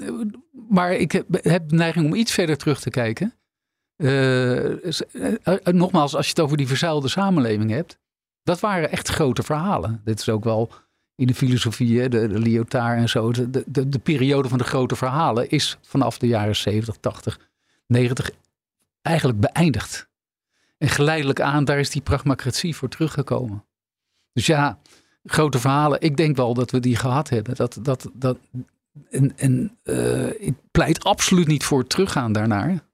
maar 0.68 0.92
ik 0.92 1.12
heb, 1.12 1.26
heb 1.30 1.68
de 1.68 1.74
neiging 1.74 2.06
om 2.06 2.14
iets 2.14 2.32
verder 2.32 2.56
terug 2.56 2.80
te 2.80 2.90
kijken. 2.90 3.34
Uh, 3.96 4.76
nogmaals, 5.62 6.16
als 6.16 6.24
je 6.24 6.30
het 6.30 6.40
over 6.40 6.56
die 6.56 6.66
verzuilde 6.66 7.08
samenleving 7.08 7.70
hebt, 7.70 7.98
dat 8.42 8.60
waren 8.60 8.90
echt 8.90 9.08
grote 9.08 9.42
verhalen. 9.42 10.00
Dit 10.04 10.20
is 10.20 10.28
ook 10.28 10.44
wel 10.44 10.70
in 11.16 11.26
de 11.26 11.34
filosofie, 11.34 12.08
de, 12.08 12.28
de 12.28 12.38
Lyotard 12.38 12.98
en 12.98 13.08
zo. 13.08 13.32
De, 13.32 13.64
de, 13.66 13.88
de, 13.88 13.98
periode 13.98 14.48
van 14.48 14.58
de 14.58 14.64
grote 14.64 14.96
verhalen 14.96 15.48
is 15.50 15.78
vanaf 15.82 16.18
de 16.18 16.26
jaren 16.26 16.56
70, 16.56 16.96
80, 16.96 17.38
90 17.86 18.30
eigenlijk 19.02 19.40
beëindigd. 19.40 20.08
En 20.78 20.88
geleidelijk 20.88 21.40
aan, 21.40 21.64
daar 21.64 21.78
is 21.78 21.90
die 21.90 22.02
pragmacratie 22.02 22.76
voor 22.76 22.88
teruggekomen. 22.88 23.64
Dus 24.32 24.46
ja, 24.46 24.78
grote 25.24 25.58
verhalen, 25.58 26.00
ik 26.00 26.16
denk 26.16 26.36
wel 26.36 26.54
dat 26.54 26.70
we 26.70 26.80
die 26.80 26.96
gehad 26.96 27.28
hebben. 27.28 27.54
Dat, 27.54 27.78
dat, 27.82 28.10
dat, 28.14 28.38
en 29.10 29.38
en 29.38 29.76
ik 30.38 30.54
pleit 30.70 31.04
absoluut 31.04 31.46
niet 31.46 31.64
voor 31.64 31.86
teruggaan 31.86 32.32
daarnaar. 32.32 32.90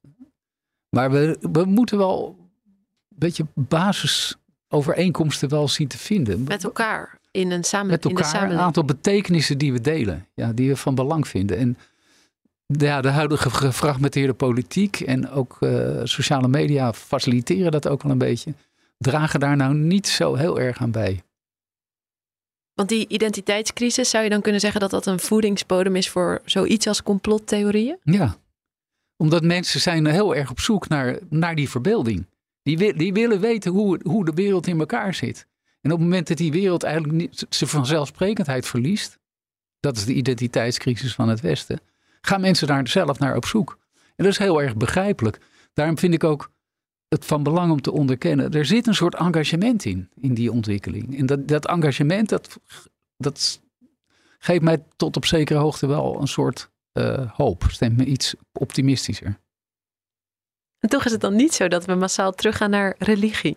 Maar 0.91 1.11
we, 1.11 1.39
we 1.53 1.65
moeten 1.65 1.99
wel 1.99 2.37
een 2.39 3.17
beetje 3.19 3.47
basisovereenkomsten 3.55 5.49
wel 5.49 5.69
zien 5.69 5.89
te 5.89 5.99
vinden. 5.99 6.45
Met 6.45 6.65
elkaar 6.65 7.19
in 7.31 7.51
een 7.51 7.65
samen, 7.65 7.91
Met 7.91 8.05
elkaar 8.05 8.51
een 8.51 8.59
aantal 8.59 8.85
betekenissen 8.85 9.59
die 9.59 9.73
we 9.73 9.81
delen. 9.81 10.27
Ja, 10.35 10.53
die 10.53 10.69
we 10.69 10.77
van 10.77 10.95
belang 10.95 11.29
vinden. 11.29 11.59
En 11.59 11.79
ja, 12.67 13.01
de 13.01 13.09
huidige 13.09 13.51
gefragmenteerde 13.51 14.35
politiek 14.35 15.01
en 15.01 15.31
ook 15.31 15.57
uh, 15.61 16.01
sociale 16.05 16.49
media 16.49 16.93
faciliteren 16.93 17.73
dat 17.73 17.89
ook 17.89 18.03
wel 18.03 18.13
een 18.13 18.19
beetje. 18.19 18.55
Dragen 18.99 19.41
daar 19.41 19.57
nou 19.57 19.75
niet 19.75 20.09
zo 20.09 20.35
heel 20.35 20.61
erg 20.61 20.79
aan 20.79 20.91
bij. 20.91 21.23
Want 22.79 22.91
die 22.91 23.09
identiteitscrisis, 23.09 24.11
zou 24.11 24.25
je 24.25 24.31
dan 24.31 24.41
kunnen 24.41 24.61
zeggen 24.61 24.81
dat 24.81 24.91
dat 24.91 25.07
een 25.07 25.19
voedingsbodem 25.19 25.97
is 25.97 26.09
voor 26.09 26.41
zoiets 26.45 26.87
als 26.87 27.03
complottheorieën? 27.03 27.99
Ja, 28.03 28.37
omdat 29.17 29.43
mensen 29.43 29.81
zijn 29.81 30.07
heel 30.07 30.35
erg 30.35 30.51
op 30.51 30.61
zoek 30.61 30.89
naar, 30.89 31.19
naar 31.29 31.55
die 31.55 31.69
verbeelding. 31.69 32.27
Die, 32.63 32.95
die 32.95 33.13
willen 33.13 33.41
weten 33.41 33.73
hoe, 33.73 34.01
hoe 34.03 34.25
de 34.25 34.33
wereld 34.35 34.67
in 34.67 34.79
elkaar 34.79 35.15
zit. 35.15 35.47
En 35.81 35.93
op 35.93 35.99
het 35.99 36.07
moment 36.07 36.29
dat 36.29 36.37
die 36.37 36.53
wereld 36.53 36.83
eigenlijk 36.83 37.15
niet, 37.15 37.47
zijn 37.49 37.71
vanzelfsprekendheid 37.71 38.67
verliest, 38.67 39.19
dat 39.81 39.97
is 39.97 40.05
de 40.05 40.15
identiteitscrisis 40.15 41.15
van 41.15 41.29
het 41.29 41.41
Westen, 41.41 41.81
gaan 42.21 42.41
mensen 42.41 42.67
daar 42.67 42.89
zelf 42.89 43.19
naar 43.19 43.37
op 43.37 43.47
zoek. 43.47 43.79
En 44.17 44.25
dat 44.25 44.33
is 44.33 44.39
heel 44.39 44.63
erg 44.63 44.77
begrijpelijk. 44.77 45.39
Daarom 45.73 45.99
vind 45.99 46.15
ik 46.15 46.25
ook 46.25 46.51
het 47.09 47.25
van 47.25 47.43
belang 47.43 47.73
om 47.73 47.81
te 47.81 47.93
onderkennen. 47.93 48.53
Er 48.53 48.65
zit 48.65 48.87
een 48.87 48.95
soort 48.95 49.15
engagement 49.15 49.85
in, 49.85 50.09
in 50.21 50.35
die 50.35 50.53
ontwikkeling. 50.53 51.19
En 51.19 51.27
dat, 51.27 51.49
dat 51.49 51.67
engagement, 51.67 52.29
dat, 52.29 52.59
dat 53.17 53.61
geeft 54.39 54.63
mij 54.63 54.85
tot 54.97 55.17
op 55.17 55.25
zekere 55.25 55.59
hoogte 55.59 55.87
wel 55.87 56.21
een 56.21 56.29
soort 56.29 56.71
uh, 56.93 57.33
hoop. 57.33 57.65
Stemt 57.69 57.97
me 57.97 58.05
iets 58.05 58.35
optimistischer. 58.53 59.39
En 60.79 60.89
toch 60.89 61.05
is 61.05 61.13
het 61.13 61.21
dan 61.21 61.37
niet 61.37 61.55
zo 61.55 61.69
dat 61.69 61.85
we 61.85 61.95
massaal 61.95 62.33
teruggaan 62.33 62.71
naar 62.71 62.95
religie? 62.99 63.57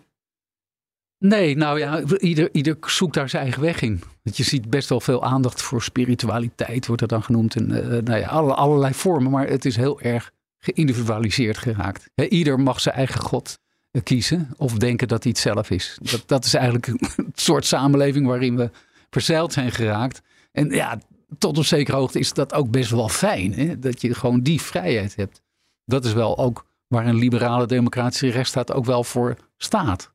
Nee, 1.18 1.56
nou 1.56 1.78
ja, 1.78 2.02
ieder, 2.18 2.48
ieder 2.52 2.76
zoekt 2.80 3.14
daar 3.14 3.28
zijn 3.28 3.42
eigen 3.42 3.62
weg 3.62 3.82
in. 3.82 4.02
Want 4.22 4.36
je 4.36 4.42
ziet 4.42 4.70
best 4.70 4.88
wel 4.88 5.00
veel 5.00 5.24
aandacht 5.24 5.62
voor 5.62 5.82
spiritualiteit, 5.82 6.86
wordt 6.86 7.00
dat 7.00 7.10
dan 7.10 7.22
genoemd. 7.22 7.56
En 7.56 7.70
uh, 7.70 7.86
nou 7.86 8.18
ja, 8.18 8.28
alle, 8.28 8.54
allerlei 8.54 8.94
vormen, 8.94 9.30
maar 9.30 9.48
het 9.48 9.64
is 9.64 9.76
heel 9.76 10.00
erg 10.00 10.32
geïndividualiseerd 10.64 11.58
geraakt. 11.58 12.10
ieder 12.28 12.60
mag 12.60 12.80
zijn 12.80 12.94
eigen 12.94 13.20
God 13.20 13.58
uh, 13.92 14.02
kiezen 14.02 14.50
of 14.56 14.74
denken 14.74 15.08
dat 15.08 15.22
hij 15.22 15.32
het 15.32 15.40
zelf 15.40 15.70
is. 15.70 15.98
Dat, 16.02 16.22
dat 16.26 16.44
is 16.44 16.54
eigenlijk 16.54 16.86
een 16.86 17.00
soort 17.34 17.66
samenleving 17.66 18.26
waarin 18.26 18.56
we 18.56 18.70
verzeild 19.10 19.52
zijn 19.52 19.72
geraakt. 19.72 20.22
En 20.52 20.70
ja, 20.70 20.98
tot 21.38 21.58
op 21.58 21.64
zekere 21.64 21.96
hoogte 21.96 22.18
is 22.18 22.32
dat 22.32 22.52
ook 22.54 22.70
best 22.70 22.90
wel 22.90 23.08
fijn. 23.08 23.80
Dat 23.80 24.00
je 24.00 24.14
gewoon 24.14 24.40
die 24.40 24.60
vrijheid 24.60 25.16
hebt. 25.16 25.42
Dat 25.84 26.04
is 26.04 26.12
wel 26.12 26.38
ook 26.38 26.66
waar 26.86 27.06
een 27.06 27.16
liberale 27.16 27.66
democratische 27.66 28.30
rechtsstaat 28.30 28.72
ook 28.72 28.84
wel 28.84 29.04
voor 29.04 29.36
staat. 29.56 30.12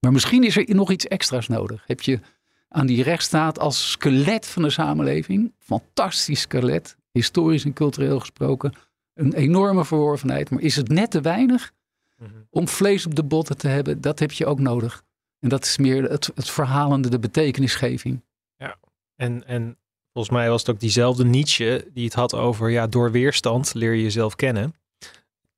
Maar 0.00 0.12
misschien 0.12 0.44
is 0.44 0.56
er 0.56 0.74
nog 0.74 0.90
iets 0.90 1.06
extra's 1.06 1.48
nodig. 1.48 1.82
Heb 1.86 2.00
je 2.00 2.20
aan 2.68 2.86
die 2.86 3.02
rechtsstaat 3.02 3.58
als 3.58 3.90
skelet 3.90 4.46
van 4.46 4.62
de 4.62 4.70
samenleving, 4.70 5.52
fantastisch 5.58 6.40
skelet, 6.40 6.96
historisch 7.12 7.64
en 7.64 7.72
cultureel 7.72 8.20
gesproken, 8.20 8.72
een 9.18 9.32
enorme 9.34 9.84
verworvenheid. 9.84 10.50
Maar 10.50 10.60
is 10.60 10.76
het 10.76 10.88
net 10.88 11.10
te 11.10 11.20
weinig 11.20 11.72
mhm. 12.16 12.30
om 12.50 12.68
vlees 12.68 13.06
op 13.06 13.14
de 13.14 13.24
botten 13.24 13.58
te 13.58 13.68
hebben? 13.68 14.00
Dat 14.00 14.18
heb 14.18 14.32
je 14.32 14.46
ook 14.46 14.60
nodig. 14.60 15.02
En 15.38 15.48
dat 15.48 15.64
is 15.64 15.78
meer 15.78 16.02
het, 16.02 16.30
het 16.34 16.50
verhalende, 16.50 17.08
de 17.08 17.18
betekenisgeving. 17.18 18.22
Ja, 18.56 18.78
en, 19.16 19.46
en 19.46 19.78
Volgens 20.18 20.38
mij 20.38 20.50
was 20.50 20.60
het 20.60 20.70
ook 20.70 20.80
diezelfde 20.80 21.24
Nietzsche 21.24 21.90
die 21.92 22.04
het 22.04 22.14
had 22.14 22.34
over, 22.34 22.70
ja, 22.70 22.86
door 22.86 23.10
weerstand 23.10 23.74
leer 23.74 23.94
je 23.94 24.02
jezelf 24.02 24.36
kennen. 24.36 24.74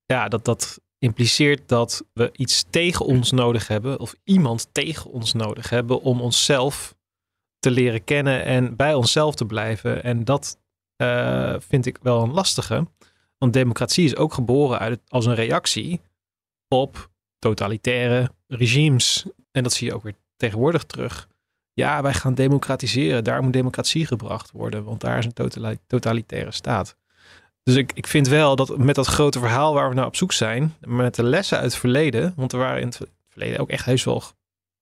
Ja, 0.06 0.28
dat, 0.28 0.44
dat 0.44 0.80
impliceert 0.98 1.68
dat 1.68 2.04
we 2.12 2.30
iets 2.32 2.64
tegen 2.70 3.06
ons 3.06 3.30
nodig 3.30 3.68
hebben, 3.68 4.00
of 4.00 4.14
iemand 4.24 4.68
tegen 4.72 5.10
ons 5.10 5.32
nodig 5.32 5.70
hebben 5.70 6.00
om 6.00 6.20
onszelf 6.20 6.94
te 7.58 7.70
leren 7.70 8.04
kennen 8.04 8.44
en 8.44 8.76
bij 8.76 8.94
onszelf 8.94 9.34
te 9.34 9.44
blijven. 9.44 10.02
En 10.02 10.24
dat 10.24 10.58
uh, 11.02 11.54
vind 11.58 11.86
ik 11.86 11.98
wel 12.02 12.22
een 12.22 12.32
lastige. 12.32 12.86
Want 13.40 13.52
democratie 13.52 14.04
is 14.04 14.16
ook 14.16 14.34
geboren 14.34 14.78
uit, 14.78 15.00
als 15.08 15.26
een 15.26 15.34
reactie 15.34 16.00
op 16.68 17.10
totalitaire 17.38 18.30
regimes. 18.46 19.26
En 19.50 19.62
dat 19.62 19.72
zie 19.72 19.86
je 19.86 19.94
ook 19.94 20.02
weer 20.02 20.14
tegenwoordig 20.36 20.84
terug 20.84 21.28
ja, 21.80 22.02
wij 22.02 22.14
gaan 22.14 22.34
democratiseren. 22.34 23.24
Daar 23.24 23.42
moet 23.42 23.52
democratie 23.52 24.06
gebracht 24.06 24.50
worden, 24.50 24.84
want 24.84 25.00
daar 25.00 25.18
is 25.18 25.24
een 25.24 25.78
totalitaire 25.86 26.52
staat. 26.52 26.96
Dus 27.62 27.74
ik, 27.74 27.92
ik 27.94 28.06
vind 28.06 28.28
wel 28.28 28.56
dat 28.56 28.78
met 28.78 28.94
dat 28.94 29.06
grote 29.06 29.38
verhaal 29.38 29.74
waar 29.74 29.88
we 29.88 29.94
naar 29.94 30.06
op 30.06 30.16
zoek 30.16 30.32
zijn, 30.32 30.74
met 30.80 31.14
de 31.14 31.22
lessen 31.22 31.56
uit 31.56 31.66
het 31.66 31.80
verleden, 31.80 32.32
want 32.36 32.52
er 32.52 32.58
waren 32.58 32.80
in 32.80 32.86
het 32.86 33.00
verleden 33.28 33.60
ook 33.60 33.68
echt 33.68 33.84
heus 33.84 34.04
wel 34.04 34.22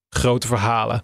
grote 0.09 0.47
verhalen. 0.47 1.03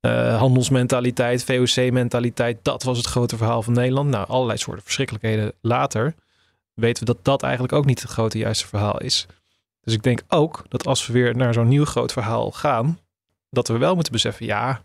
Uh, 0.00 0.38
handelsmentaliteit, 0.38 1.44
VOC-mentaliteit, 1.44 2.58
dat 2.62 2.82
was 2.82 2.96
het 2.96 3.06
grote 3.06 3.36
verhaal 3.36 3.62
van 3.62 3.72
Nederland. 3.72 4.10
Nou, 4.10 4.28
allerlei 4.28 4.58
soorten 4.58 4.84
verschrikkelijkheden 4.84 5.52
later 5.60 6.14
weten 6.74 7.06
we 7.06 7.12
dat 7.12 7.24
dat 7.24 7.42
eigenlijk 7.42 7.72
ook 7.72 7.84
niet 7.84 8.02
het 8.02 8.10
grote 8.10 8.38
juiste 8.38 8.66
verhaal 8.66 9.00
is. 9.00 9.26
Dus 9.80 9.94
ik 9.94 10.02
denk 10.02 10.22
ook 10.28 10.64
dat 10.68 10.86
als 10.86 11.06
we 11.06 11.12
weer 11.12 11.36
naar 11.36 11.52
zo'n 11.52 11.68
nieuw 11.68 11.84
groot 11.84 12.12
verhaal 12.12 12.50
gaan, 12.50 12.98
dat 13.50 13.68
we 13.68 13.78
wel 13.78 13.94
moeten 13.94 14.12
beseffen, 14.12 14.46
ja, 14.46 14.82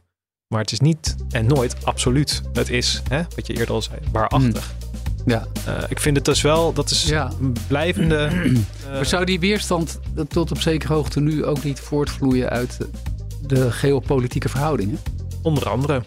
maar 0.48 0.62
het 0.62 0.72
is 0.72 0.80
niet 0.80 1.16
en 1.30 1.46
nooit 1.46 1.86
absoluut. 1.86 2.42
Het 2.54 2.70
is, 2.70 3.02
hè, 3.10 3.22
wat 3.36 3.48
je 3.48 3.54
eerder 3.54 3.74
al 3.76 3.82
zei, 3.82 4.00
waarachtig. 4.12 4.74
Mm. 4.74 4.88
Ja. 5.26 5.48
Uh, 5.68 5.84
ik 5.90 6.00
vind 6.00 6.16
het 6.16 6.26
dus 6.26 6.42
wel, 6.42 6.74
dat 6.74 6.90
is 6.90 7.04
ja. 7.04 7.32
blijvende. 7.68 8.30
Uh, 8.34 8.58
maar 8.94 9.06
zou 9.06 9.26
die 9.26 9.40
weerstand 9.40 10.00
tot 10.28 10.52
op 10.52 10.62
zekere 10.62 10.94
hoogte 10.94 11.20
nu 11.20 11.46
ook 11.46 11.64
niet 11.64 11.80
voortvloeien 11.80 12.50
uit 12.50 12.78
de 13.42 13.72
geopolitieke 13.72 14.50
verhoudingen? 14.50 15.00
Onder 15.42 15.70
andere. 15.70 16.04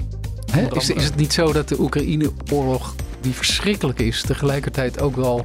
Hè? 0.51 0.75
is, 0.77 0.91
is 0.91 1.05
het 1.05 1.17
niet 1.17 1.33
zo 1.33 1.53
dat 1.53 1.69
de 1.69 1.81
Oekraïne-oorlog 1.81 2.95
die 3.21 3.33
verschrikkelijk 3.33 3.99
is, 4.01 4.23
tegelijkertijd 4.23 5.01
ook 5.01 5.17
wel 5.17 5.45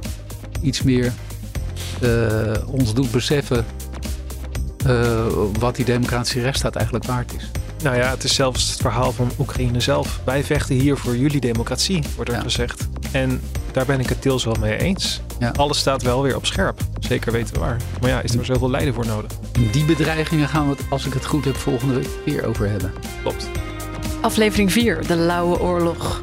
iets 0.62 0.82
meer 0.82 1.12
ons 2.66 2.94
doet 2.94 3.10
beseffen 3.10 3.64
wat 5.58 5.76
die 5.76 5.84
democratische 5.84 6.40
rechtsstaat 6.40 6.74
eigenlijk 6.74 7.04
waard 7.04 7.34
is. 7.36 7.50
Nou 7.82 7.96
ja, 7.96 8.10
het 8.10 8.24
is 8.24 8.34
zelfs 8.34 8.70
het 8.70 8.80
verhaal 8.80 9.12
van 9.12 9.30
Oekraïne 9.38 9.80
zelf. 9.80 10.20
Wij 10.24 10.44
vechten 10.44 10.74
hier 10.74 10.96
voor 10.96 11.16
jullie 11.16 11.40
democratie, 11.40 12.02
wordt 12.16 12.30
er 12.30 12.40
gezegd. 12.40 12.88
En 13.12 13.40
daar 13.72 13.86
ben 13.86 14.00
ik 14.00 14.08
het 14.08 14.22
deels 14.22 14.44
wel 14.44 14.56
mee 14.60 14.76
eens. 14.76 15.20
Ja. 15.38 15.52
Alles 15.56 15.78
staat 15.78 16.02
wel 16.02 16.22
weer 16.22 16.36
op 16.36 16.46
scherp. 16.46 16.80
Zeker 16.98 17.32
weten 17.32 17.54
we 17.54 17.60
waar. 17.60 17.76
Maar 18.00 18.10
ja, 18.10 18.20
is 18.20 18.34
er 18.34 18.44
zoveel 18.44 18.70
lijden 18.70 18.94
voor 18.94 19.06
nodig? 19.06 19.32
Die 19.72 19.84
bedreigingen 19.84 20.48
gaan 20.48 20.64
we 20.68 20.70
het, 20.70 20.80
als 20.90 21.06
ik 21.06 21.12
het 21.12 21.26
goed 21.26 21.44
heb, 21.44 21.56
volgende 21.56 22.00
keer 22.24 22.46
over 22.46 22.70
hebben. 22.70 22.92
Klopt. 23.22 23.48
Aflevering 24.20 24.72
4, 24.72 25.06
de 25.06 25.16
Lauwe 25.16 25.60
Oorlog. 25.60 26.22